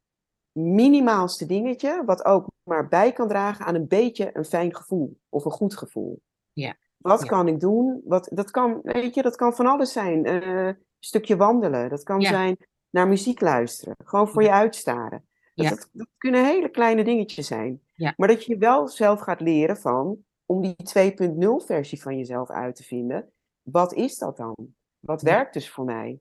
[0.53, 5.45] minimaalste dingetje wat ook maar bij kan dragen aan een beetje een fijn gevoel of
[5.45, 6.23] een goed gevoel.
[6.53, 6.77] Ja.
[6.97, 7.27] Wat Ja.
[7.29, 8.01] kan ik doen?
[8.05, 10.27] Wat, dat, kan, weet je, dat kan van alles zijn.
[10.27, 11.89] Uh, een stukje wandelen.
[11.89, 12.29] Dat kan Ja.
[12.29, 12.57] zijn
[12.91, 13.95] naar muziek luisteren.
[14.05, 15.29] Gewoon voor je uitstaren.
[15.55, 15.71] Dat, Ja.
[15.71, 17.83] dat, dat kunnen hele kleine dingetjes zijn.
[17.95, 18.15] Ja.
[18.17, 22.77] Maar dat je wel zelf gaat leren van, om die 2.0 versie van jezelf uit
[22.77, 23.33] te vinden.
[23.63, 24.57] Wat is dat dan?
[24.99, 25.31] Wat Ja.
[25.31, 26.21] werkt dus voor mij?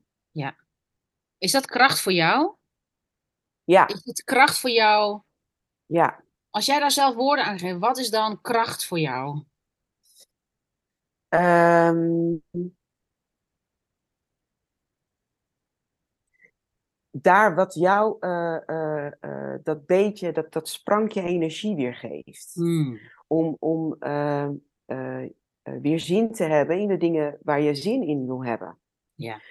[1.38, 2.56] Is dat kracht voor jou?
[3.70, 5.22] Ja, Is het kracht voor jou?
[5.86, 6.24] ja.
[6.50, 9.44] Als jij daar zelf woorden aan geeft, wat is dan kracht voor jou?
[11.28, 12.36] Ehm,
[17.12, 22.54] daar wat jou eh, eh, eh, dat beetje, dat, dat sprankje energie weer geeft.
[22.54, 23.00] Hmm.
[23.28, 24.50] Om, om eh,
[24.86, 25.30] eh, eh,
[25.82, 28.78] weer zin te hebben in de dingen waar je zin in wil hebben.
[29.14, 29.42] Ja.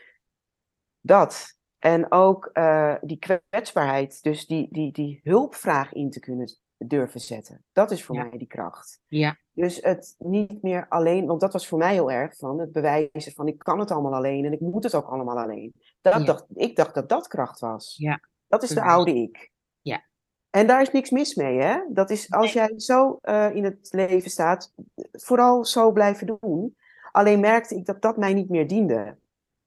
[1.01, 1.58] Dat.
[1.79, 7.65] En ook eh, die kwetsbaarheid, dus die, die, die hulpvraag in te kunnen durven zetten.
[7.73, 8.25] Dat is voor Ja.
[8.25, 9.01] mij die kracht.
[9.07, 9.37] Ja.
[9.53, 13.33] Dus het niet meer alleen, want dat was voor mij heel erg van het bewijzen
[13.33, 15.73] van ik kan het allemaal alleen en ik moet het ook allemaal alleen.
[16.01, 16.25] Dat Ja.
[16.25, 17.95] dacht, ik dacht dat dat kracht was.
[17.99, 18.21] Ja.
[18.49, 19.51] Dat is de oude ik.
[19.81, 20.05] Ja.
[20.51, 21.81] En daar is niks mis mee, hè?
[21.89, 24.73] Dat is als jij zo eh, in het leven staat,
[25.13, 26.77] vooral zo blijven doen.
[27.13, 29.17] Alleen merkte ik dat dat mij niet meer diende.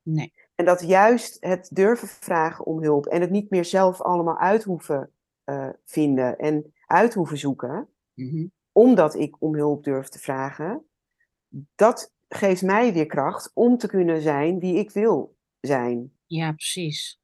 [0.01, 0.33] Nee.
[0.61, 4.63] En dat juist het durven vragen om hulp en het niet meer zelf allemaal uit
[4.63, 5.11] hoeven
[5.43, 8.45] eh, vinden en uit hoeven zoeken, Mhm.
[8.71, 10.85] omdat ik om hulp durf te vragen,
[11.75, 16.11] dat geeft mij weer kracht om te kunnen zijn wie ik wil zijn.
[16.25, 17.19] Ja, precies.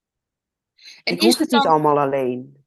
[1.03, 2.65] En ik is, hoef het niet allemaal alleen.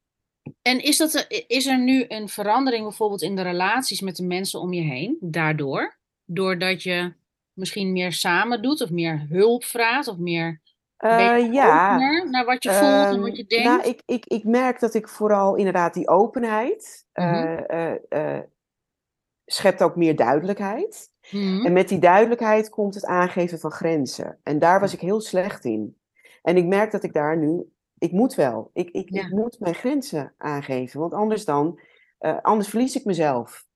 [0.62, 4.60] en is, dat, is er nu een verandering bijvoorbeeld in de relaties met de mensen
[4.60, 5.98] om je heen daardoor?
[6.24, 7.12] Doordat je
[7.60, 10.60] misschien meer samen doet of meer hulp vraagt of meer
[10.96, 13.64] Eh, ja, naar wat je voelt en ehm, wat je denkt?
[13.64, 17.24] nou, ik, ik, ik merk dat ik vooral inderdaad die openheid Mhm.
[17.34, 18.42] eh, eh, eh,
[19.46, 21.08] schept ook meer duidelijkheid.
[21.30, 21.66] Mhm.
[21.66, 24.38] En met die duidelijkheid komt het aangeven van grenzen.
[24.42, 25.96] En daar was ik heel slecht in.
[26.42, 29.20] En ik merk dat ik daar nu, ik moet wel, ik, ik, Ja.
[29.26, 31.00] ik moet mijn grenzen aangeven.
[31.00, 31.80] Want anders dan,
[32.42, 33.66] anders verlies ik mezelf.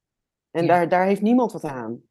[0.51, 0.69] En Ja.
[0.69, 2.03] daar, daar heeft niemand wat aan.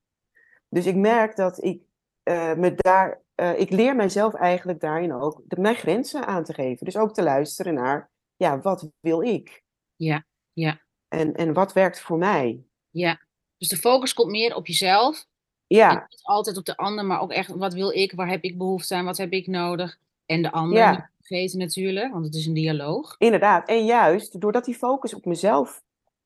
[0.74, 1.82] Dus ik merk dat ik
[2.24, 6.54] eh, me daar, eh, ik leer mijzelf eigenlijk daarin ook de, mijn grenzen aan te
[6.54, 6.86] geven.
[6.86, 9.64] Dus ook te luisteren naar, ja, wat wil ik?
[9.96, 12.64] Ja, ja, En, en wat werkt voor mij?
[12.90, 13.22] ja.
[13.58, 15.26] Dus de focus komt meer op jezelf.
[15.68, 18.58] Ja, niet altijd op de ander, maar ook echt wat wil ik, waar heb ik
[18.58, 19.98] behoefte aan, wat heb ik nodig?
[20.26, 21.10] En de ander Ja.
[21.22, 23.16] vergeten natuurlijk, want het is een dialoog.
[23.18, 23.68] inderdaad.
[23.68, 25.82] En juist, doordat die focus op mezelf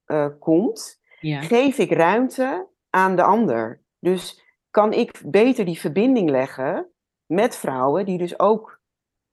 [0.06, 3.82] eh, komt, Ja, geef ik ruimte aan de ander.
[4.08, 6.92] Dus kan ik beter die verbinding leggen
[7.26, 8.82] met vrouwen die dus ook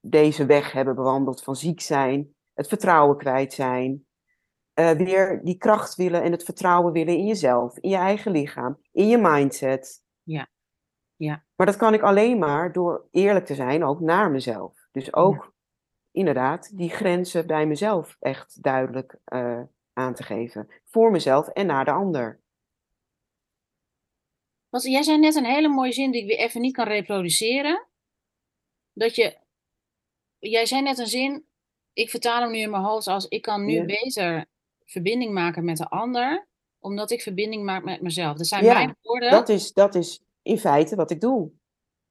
[0.01, 4.07] deze weg hebben bewandeld van ziek zijn, het vertrouwen kwijt zijn,
[4.72, 8.81] eh, weer die kracht willen en het vertrouwen willen in jezelf, in je eigen lichaam,
[8.93, 10.05] in je mindset.
[10.22, 10.49] Ja.
[11.16, 11.45] Ja.
[11.57, 14.89] Maar dat kan ik alleen maar door eerlijk te zijn, ook naar mezelf.
[14.91, 15.53] Dus ook
[16.11, 19.61] inderdaad die grenzen bij mezelf echt duidelijk uh,
[19.93, 20.68] aan te geven.
[20.85, 22.43] Voor mezelf en naar de ander.
[24.75, 27.87] Want jij zei net een hele mooie zin die ik weer even niet kan reproduceren.
[28.93, 29.37] Dat je.
[30.39, 31.47] Jij zei net een zin.
[31.93, 34.47] Ik vertaal hem nu in mijn hoofd als ik kan nu beter
[34.85, 36.47] verbinding maken met de ander,
[36.79, 38.37] omdat ik verbinding maak met mezelf.
[38.37, 39.31] Dat zijn mijn woorden.
[39.31, 41.51] Dat is, dat is in feite wat ik doe.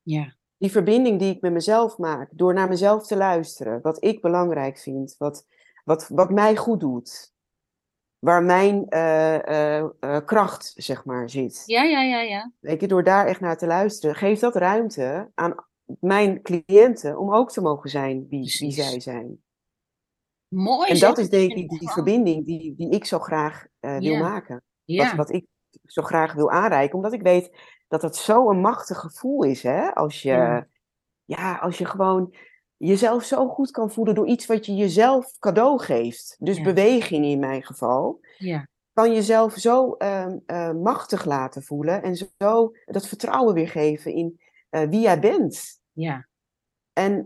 [0.02, 0.36] Ja.
[0.58, 4.78] Die verbinding die ik met mezelf maak, door naar mezelf te luisteren, wat ik belangrijk
[4.78, 5.46] vind, wat,
[5.84, 7.33] wat, wat mij goed doet
[8.24, 11.64] waar mijn uh, uh, kracht, zeg maar, zit.
[11.66, 12.52] Ja, ja, ja, ja.
[12.60, 15.56] Weet je, door daar echt naar te luisteren, geeft dat ruimte aan
[16.00, 19.44] mijn cliënten om ook te mogen zijn wie, wie zij zijn.
[20.48, 20.90] Mooi.
[20.90, 24.64] En dat is denk ik die verbinding die, die ik zo graag wil maken.
[24.84, 25.06] Ja.
[25.06, 25.46] Wat, wat ik
[25.84, 27.52] zo graag wil aanreiken, omdat ik weet
[27.88, 29.96] dat dat zo'n machtig gevoel is, hè?
[29.96, 30.68] Als je, ja.
[31.26, 32.36] ja, als je gewoon
[32.78, 36.36] jezelf zo goed kan voelen door iets wat je jezelf cadeau geeft.
[36.40, 38.20] Dus beweging in mijn geval.
[38.38, 38.68] Ja.
[38.94, 44.40] Kan jezelf zo uh, uh, machtig laten voelen en zo dat vertrouwen weer geven in
[44.72, 45.82] uh, wie jij bent.
[45.92, 46.28] Ja.
[46.94, 47.26] En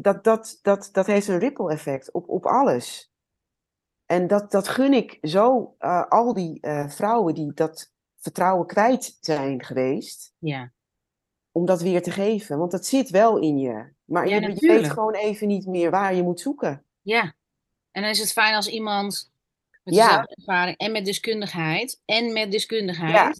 [0.00, 3.12] dat, dat, dat, dat heeft een ripple effect op, op alles.
[4.04, 5.74] En dat, dat gun ik zo
[6.08, 10.34] al die vrouwen die dat vertrouwen kwijt zijn geweest.
[10.38, 10.72] Ja.
[11.52, 12.58] Om dat weer te geven.
[12.58, 13.94] Want dat zit wel in je.
[14.06, 16.82] Maar Ja, je, weet gewoon even niet meer waar je moet zoeken.
[17.02, 17.34] Ja.
[17.90, 19.32] En dan is het fijn als iemand
[19.84, 20.26] met Ja.
[20.26, 23.12] ervaring en met deskundigheid en met deskundigheid.
[23.12, 23.34] Ja.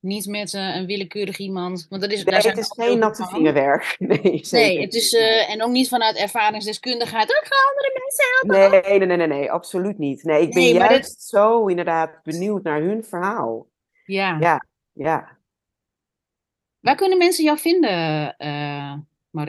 [0.00, 1.86] Niet met eh, een willekeurig iemand.
[1.88, 3.96] Want dat is, Nee, daar het is geen natte vingerwerk.
[3.98, 7.28] Nee, Nee, het is, eh, en ook niet vanuit ervaringsdeskundigheid.
[7.30, 8.80] Ik ga andere mensen helpen.
[8.82, 10.24] Nee, nee, nee, nee, nee, absoluut niet.
[10.24, 13.66] Nee, ik ben Nee, juist zo inderdaad benieuwd naar hun verhaal.
[14.04, 14.36] Ja.
[14.40, 15.38] Ja, ja.
[16.80, 18.94] Waar kunnen mensen jou vinden, eh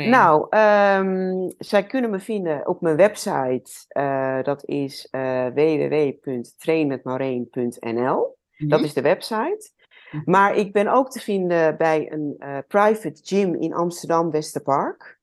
[0.10, 3.72] Nou, ehm, zij kunnen me vinden op mijn website.
[3.88, 5.08] eh, dat is
[5.54, 8.38] www.trainmetmaureen.nl.
[8.58, 8.84] Dat Mhm.
[8.88, 9.72] is de website.
[10.12, 10.32] Mhm.
[10.32, 15.20] Maar ik ben ook te vinden bij een eh, private gym in Amsterdam Westerpark.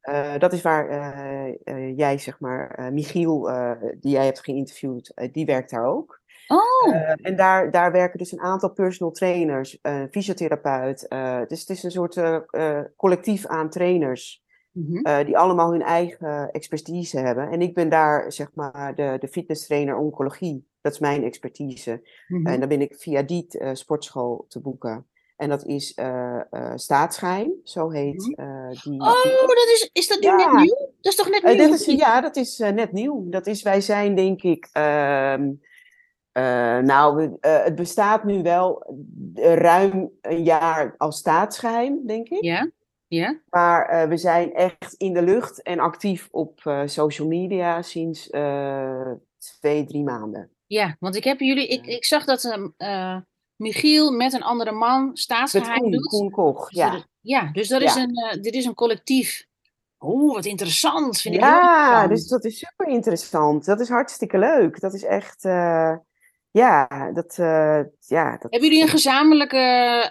[0.00, 0.88] Eh, dat is waar
[1.94, 3.50] jij, zeg maar, Michiel,
[4.00, 6.15] die jij hebt geïnterviewd, die werkt daar ook.
[6.48, 11.08] Oh, Eh, en daar, daar werken dus een aantal personal trainers, een fysiotherapeut.
[11.08, 14.96] eh, dus het is een soort eh, eh, collectief aan trainers, Mhm.
[15.02, 17.50] eh, die allemaal hun eigen expertise hebben.
[17.50, 20.68] En ik ben daar, zeg maar, de, de fitness trainer oncologie.
[20.80, 22.08] Dat is mijn expertise.
[22.28, 22.46] Mhm.
[22.46, 25.06] En dan ben ik via die eh, sportschool te boeken.
[25.36, 29.00] En dat is eh eh Staatsgeheim, zo heet eh, die.
[29.00, 30.36] Oh, dat is, is dat nu Ja.
[30.36, 30.76] net nieuw?
[31.00, 31.68] Dat is toch net eh, nieuw?
[31.68, 33.28] dat is, ja, dat is eh, net nieuw.
[33.30, 34.68] Dat is, wij zijn denk ik.
[36.36, 38.94] Eh, nou, we- eh, het bestaat nu wel
[39.34, 42.42] eh, ruim een jaar als staatsgeheim, denk ik.
[42.44, 42.70] Ja,
[43.06, 43.40] ja.
[43.50, 48.28] Maar we zijn echt in de lucht en actief op social media sinds
[49.38, 50.50] twee, drie maanden.
[50.66, 53.16] Ja, want ik heb jullie, ik, ik zag dat ehm, eh,
[53.56, 56.06] Michiel met een andere man Met staatsgeheim Koen, doet.
[56.08, 56.68] Koen Koch.
[56.68, 58.02] Dus Ja, is- ja, dus dat is Ja.
[58.02, 59.46] een, dit is een collectief.
[60.00, 61.20] Oeh, wat interessant.
[61.20, 63.64] Vind ik heel ja dus dat is super interessant.
[63.64, 64.80] Dat is hartstikke leuk.
[64.80, 65.44] Dat is echt.
[66.56, 67.38] Ja, dat.
[67.38, 69.56] eh, ja, dat Hebben jullie een gezamenlijke,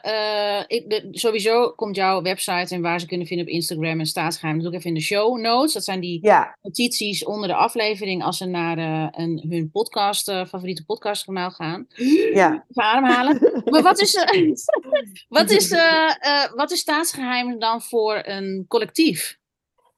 [0.01, 4.05] eh, ik, de- sowieso komt jouw website en waar ze kunnen vinden op Instagram en
[4.05, 5.73] staatsgeheim, dat doe ik even in de show notes.
[5.73, 10.31] Dat zijn die ja, notities onder de aflevering als ze naar eh, een, hun podcast,
[10.31, 11.85] favoriete podcastkanaal gaan.
[12.33, 12.65] ja.
[12.69, 13.39] Even ademhalen.
[13.71, 14.13] Maar wat is,
[15.27, 15.69] wat, is,
[16.55, 19.37] wat is staatsgeheim dan voor een collectief?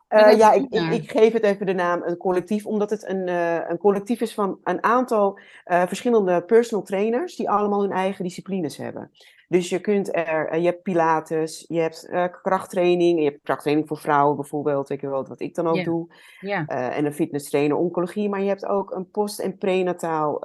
[0.08, 3.70] Eh, ja, ik, ik, geef het even de naam een collectief, omdat het een, eh,
[3.70, 8.78] een collectief is van een aantal eh, verschillende personal trainers die allemaal hun eigen disciplines
[8.78, 9.12] hebben.
[9.47, 12.10] Dus je kunt er, je hebt pilates, je hebt
[12.41, 16.08] krachttraining, je hebt krachttraining voor vrouwen bijvoorbeeld, weet je wel, wat ik dan ook doe.
[16.68, 20.39] En een fitness trainer, oncologie, maar je hebt ook een post- en prenataal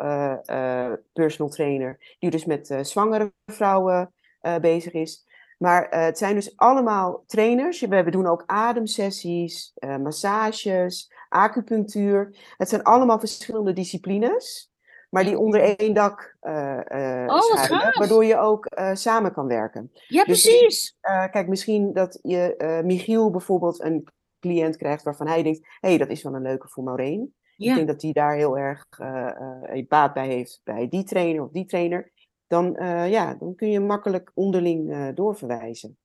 [1.13, 4.13] personal trainer, die dus met zwangere vrouwen
[4.61, 5.27] bezig is.
[5.63, 7.81] Maar eh, het zijn dus allemaal trainers.
[7.81, 12.37] We, we doen ook ademsessies, eh, massages, acupunctuur.
[12.57, 14.71] Het zijn allemaal verschillende disciplines,
[15.11, 19.91] maar die onder één dak eh, Oh, schuilen, waardoor je ook samen kan werken.
[19.93, 20.97] ja Dus- precies.
[21.31, 24.09] Kijk, misschien dat je Michiel bijvoorbeeld een
[24.41, 27.35] cliënt krijgt waarvan hij denkt: hé, hey, dat is wel een leuke voor Maureen.
[27.57, 28.87] Ik denk dat die daar heel erg
[29.89, 32.13] baat bij heeft bij die trainer of die trainer.
[32.53, 35.99] Dan, eh, ja, dan kun je makkelijk onderling eh, doorverwijzen.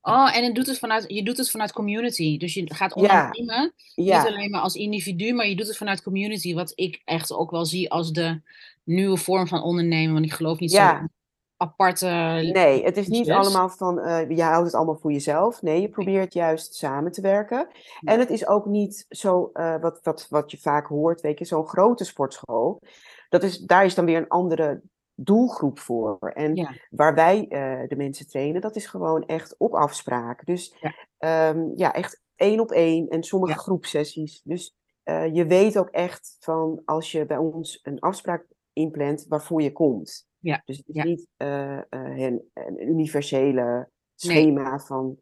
[0.00, 2.38] Oh, en het doet het vanuit, je doet het vanuit community.
[2.38, 3.00] Dus je gaat Ja.
[3.00, 3.72] ondernemen.
[3.94, 6.54] Niet Ja, alleen maar als individu, maar je doet het vanuit community.
[6.54, 8.40] Wat ik echt ook wel zie als de
[8.84, 10.12] nieuwe vorm van ondernemen.
[10.12, 11.08] Want ik geloof niet zo Ja.
[11.56, 12.06] aparte.
[12.52, 15.62] Nee, het is niet allemaal van uh, je houdt het allemaal voor jezelf.
[15.62, 17.68] Nee, je probeert juist samen te werken.
[18.00, 21.66] En het is ook niet zo wat, wat, wat je vaak hoort, weet je, zo'n
[21.66, 22.82] grote sportschool.
[23.28, 24.82] Dat is, daar is dan weer een andere
[25.14, 26.18] doelgroep voor.
[26.34, 30.46] En waar wij uh, de mensen trainen, dat is gewoon echt op afspraak.
[30.46, 33.58] Dus ja, um, ja echt één op één en sommige ja.
[33.58, 34.40] groepsessies.
[34.44, 39.62] Dus uh, je weet ook echt van als je bij ons een afspraak inplant waarvoor
[39.62, 40.26] je komt.
[40.38, 40.62] Ja.
[40.64, 44.78] Dus het is niet uh, een, een, universele schema nee.
[44.78, 45.18] van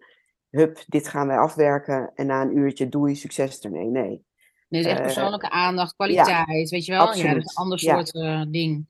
[0.51, 3.87] hup, dit gaan wij afwerken en na een uurtje doe je succes ermee.
[3.87, 4.25] Nee.
[4.81, 7.01] Is echt persoonlijke aandacht, kwaliteit, weet je wel?
[7.01, 7.27] Absoluut.
[7.27, 8.13] Ja, dat is een ander soort
[8.53, 8.87] ding.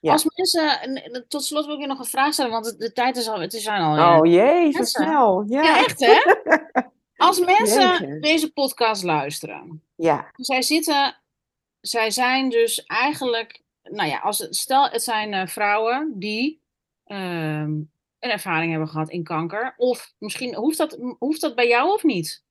[0.00, 3.16] Als mensen, tot slot wil ik je nog een vraag stellen, want de, de tijd
[3.16, 4.18] is al, het is al.
[4.18, 5.44] Oh jee, zo snel.
[5.48, 5.62] Ja.
[5.62, 6.20] ja, echt hè?
[7.16, 10.30] Als mensen deze podcast luisteren, ja.
[10.34, 11.16] zij zitten,
[11.80, 16.60] zij zijn dus eigenlijk, nou ja, als het, stel het zijn uh, vrouwen die
[17.06, 21.92] um, een ervaring hebben gehad in kanker, of misschien hoeft dat, hoeft dat bij jou
[21.92, 22.44] of niet?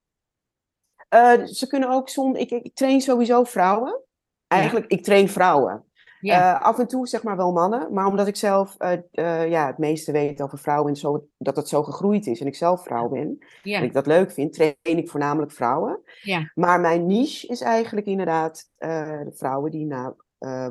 [1.09, 4.03] Uh, ze kunnen ook soms, ik, ik train sowieso vrouwen.
[4.47, 4.97] Eigenlijk, ja.
[4.97, 5.85] ik train vrouwen.
[6.19, 6.55] Ja.
[6.55, 9.67] Uh, af en toe zeg maar wel mannen, maar omdat ik zelf uh, uh, ja,
[9.67, 12.83] het meeste weet over vrouwen en zo, dat het zo gegroeid is en ik zelf
[12.83, 13.77] vrouw ben ja.
[13.77, 16.01] en ik dat leuk vind, train ik voornamelijk vrouwen.
[16.21, 16.51] Ja.
[16.53, 20.15] Maar mijn niche is eigenlijk inderdaad de vrouwen die na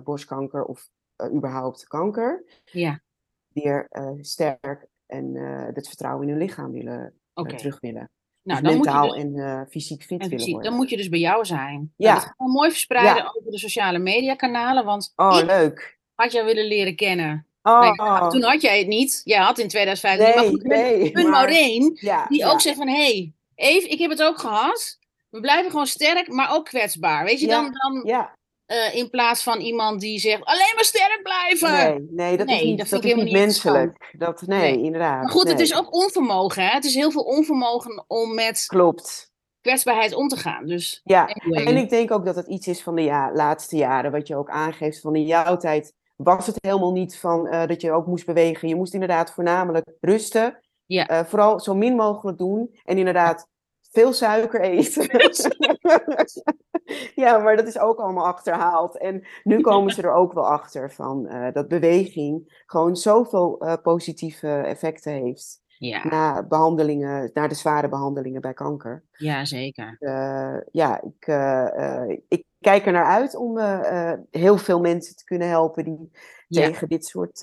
[0.02, 0.88] borstkanker of
[1.32, 3.00] überhaupt kanker ja.
[3.48, 3.88] weer
[4.20, 5.34] sterk en
[5.74, 7.56] het vertrouwen in hun lichaam willen okay.
[7.56, 8.10] terug willen.
[8.44, 10.70] Nou, dus dan mentaal moet je dus, en uh, fysiek fit en willen fysiek, worden.
[10.70, 11.92] Dan moet je dus bij jou zijn.
[11.96, 12.06] Ja.
[12.12, 13.32] Nou, dat gaan we mooi verspreiden Ja.
[13.38, 14.84] over de sociale mediakanalen.
[14.84, 15.98] Want Oh, leuk.
[16.14, 17.46] had jou willen leren kennen.
[17.62, 19.20] Oh, Nee, nou, toen had jij het niet.
[19.24, 20.34] Jij had in 2015.
[20.68, 22.50] maar nee, goed, een maar- Maureen Ja, die ja.
[22.50, 22.88] ook zegt van...
[22.88, 24.98] Hé, hey, Eve, ik heb het ook gehad.
[25.30, 27.24] We blijven gewoon sterk, maar ook kwetsbaar.
[27.24, 28.02] Weet je, dan, dan
[28.66, 30.44] Eh, in plaats van iemand die zegt...
[30.44, 31.70] Alleen maar sterk blijven.
[31.72, 34.14] nee, nee, dat Nee, is niet, dat dat vind ik is niet menselijk.
[34.18, 34.82] Dat, nee, Nee.
[34.82, 35.22] inderdaad.
[35.22, 36.62] Maar goed, het is ook onvermogen.
[36.62, 36.68] Hè?
[36.68, 39.30] Het is heel veel onvermogen om met Klopt.
[39.60, 40.66] kwetsbaarheid om te gaan.
[40.66, 41.64] Dus Ja, anyway.
[41.66, 44.36] en ik denk ook dat het iets is van de ja, laatste jaren, wat je
[44.36, 45.00] ook aangeeft.
[45.00, 48.68] Van in jouw tijd was het helemaal niet van eh, dat je ook moest bewegen.
[48.68, 50.58] Je moest inderdaad voornamelijk rusten.
[50.86, 51.06] Ja.
[51.08, 52.78] Eh, vooral zo min mogelijk doen.
[52.84, 53.46] En inderdaad
[53.94, 55.06] veel suiker eten.
[57.24, 58.98] ja, maar dat is ook allemaal achterhaald.
[58.98, 63.74] En nu komen ze er ook wel achter van eh, dat beweging gewoon zoveel eh,
[63.82, 65.62] positieve effecten heeft.
[65.66, 69.04] ja, Na behandelingen, na de zware behandelingen bij kanker.
[69.12, 69.96] ja, zeker.
[69.98, 71.26] Eh, ja, ik,
[72.28, 73.58] ik kijk er naar uit om
[74.30, 76.10] heel veel mensen te kunnen helpen die
[76.48, 76.66] Ja.
[76.66, 77.40] tegen dit soort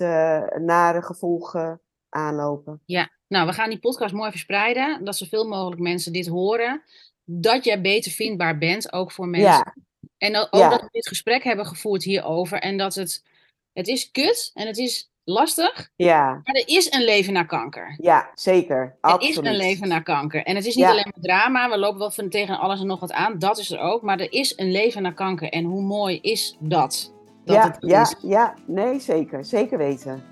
[0.60, 2.80] nare gevolgen aanlopen.
[2.84, 5.04] Ja, nou, we gaan die podcast mooi verspreiden.
[5.04, 6.82] Dat zoveel mogelijk mensen dit horen.
[7.24, 9.50] Dat jij beter vindbaar bent, ook voor mensen.
[9.50, 9.74] Ja,
[10.18, 10.68] En dat, ook Ja.
[10.68, 12.58] dat we dit gesprek hebben gevoerd hierover.
[12.58, 13.24] En dat het,
[13.72, 15.90] het is kut en het is lastig.
[15.96, 17.94] ja, Maar er is een leven na kanker.
[18.00, 18.76] ja, zeker.
[18.76, 19.38] Er Absoluut.
[19.44, 20.42] is een leven na kanker.
[20.44, 20.90] En het is niet Ja.
[20.90, 21.70] alleen maar drama.
[21.70, 23.38] We lopen wel van tegen alles en nog wat aan.
[23.38, 24.02] Dat is er ook.
[24.02, 25.48] Maar er is een leven na kanker.
[25.48, 27.12] En hoe mooi is dat?
[27.44, 28.14] dat ja, het er ja, is.
[28.22, 29.44] ja, nee, zeker.
[29.44, 30.24] Zeker weten.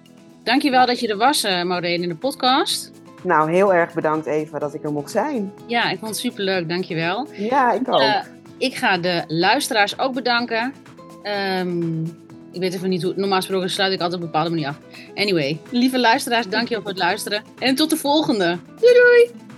[0.45, 2.91] Dankjewel dat je er was, uh, Maureen, in de podcast.
[3.23, 5.53] Nou, heel erg bedankt Eva dat ik er mocht zijn.
[5.67, 6.69] Ja, ik vond het superleuk.
[6.69, 7.27] Dankjewel.
[7.33, 8.01] Ja, ik ook.
[8.01, 8.25] Eh,
[8.59, 10.75] ik ga de luisteraars ook bedanken.
[11.23, 12.03] Ehm,
[12.53, 13.13] ik weet even niet hoe.
[13.17, 14.79] Normaal gesproken sluit ik altijd op een bepaalde manier af.
[15.15, 17.43] Anyway, lieve luisteraars, dankjewel voor het luisteren.
[17.59, 18.59] En tot de volgende.
[18.81, 19.50] Doei doei!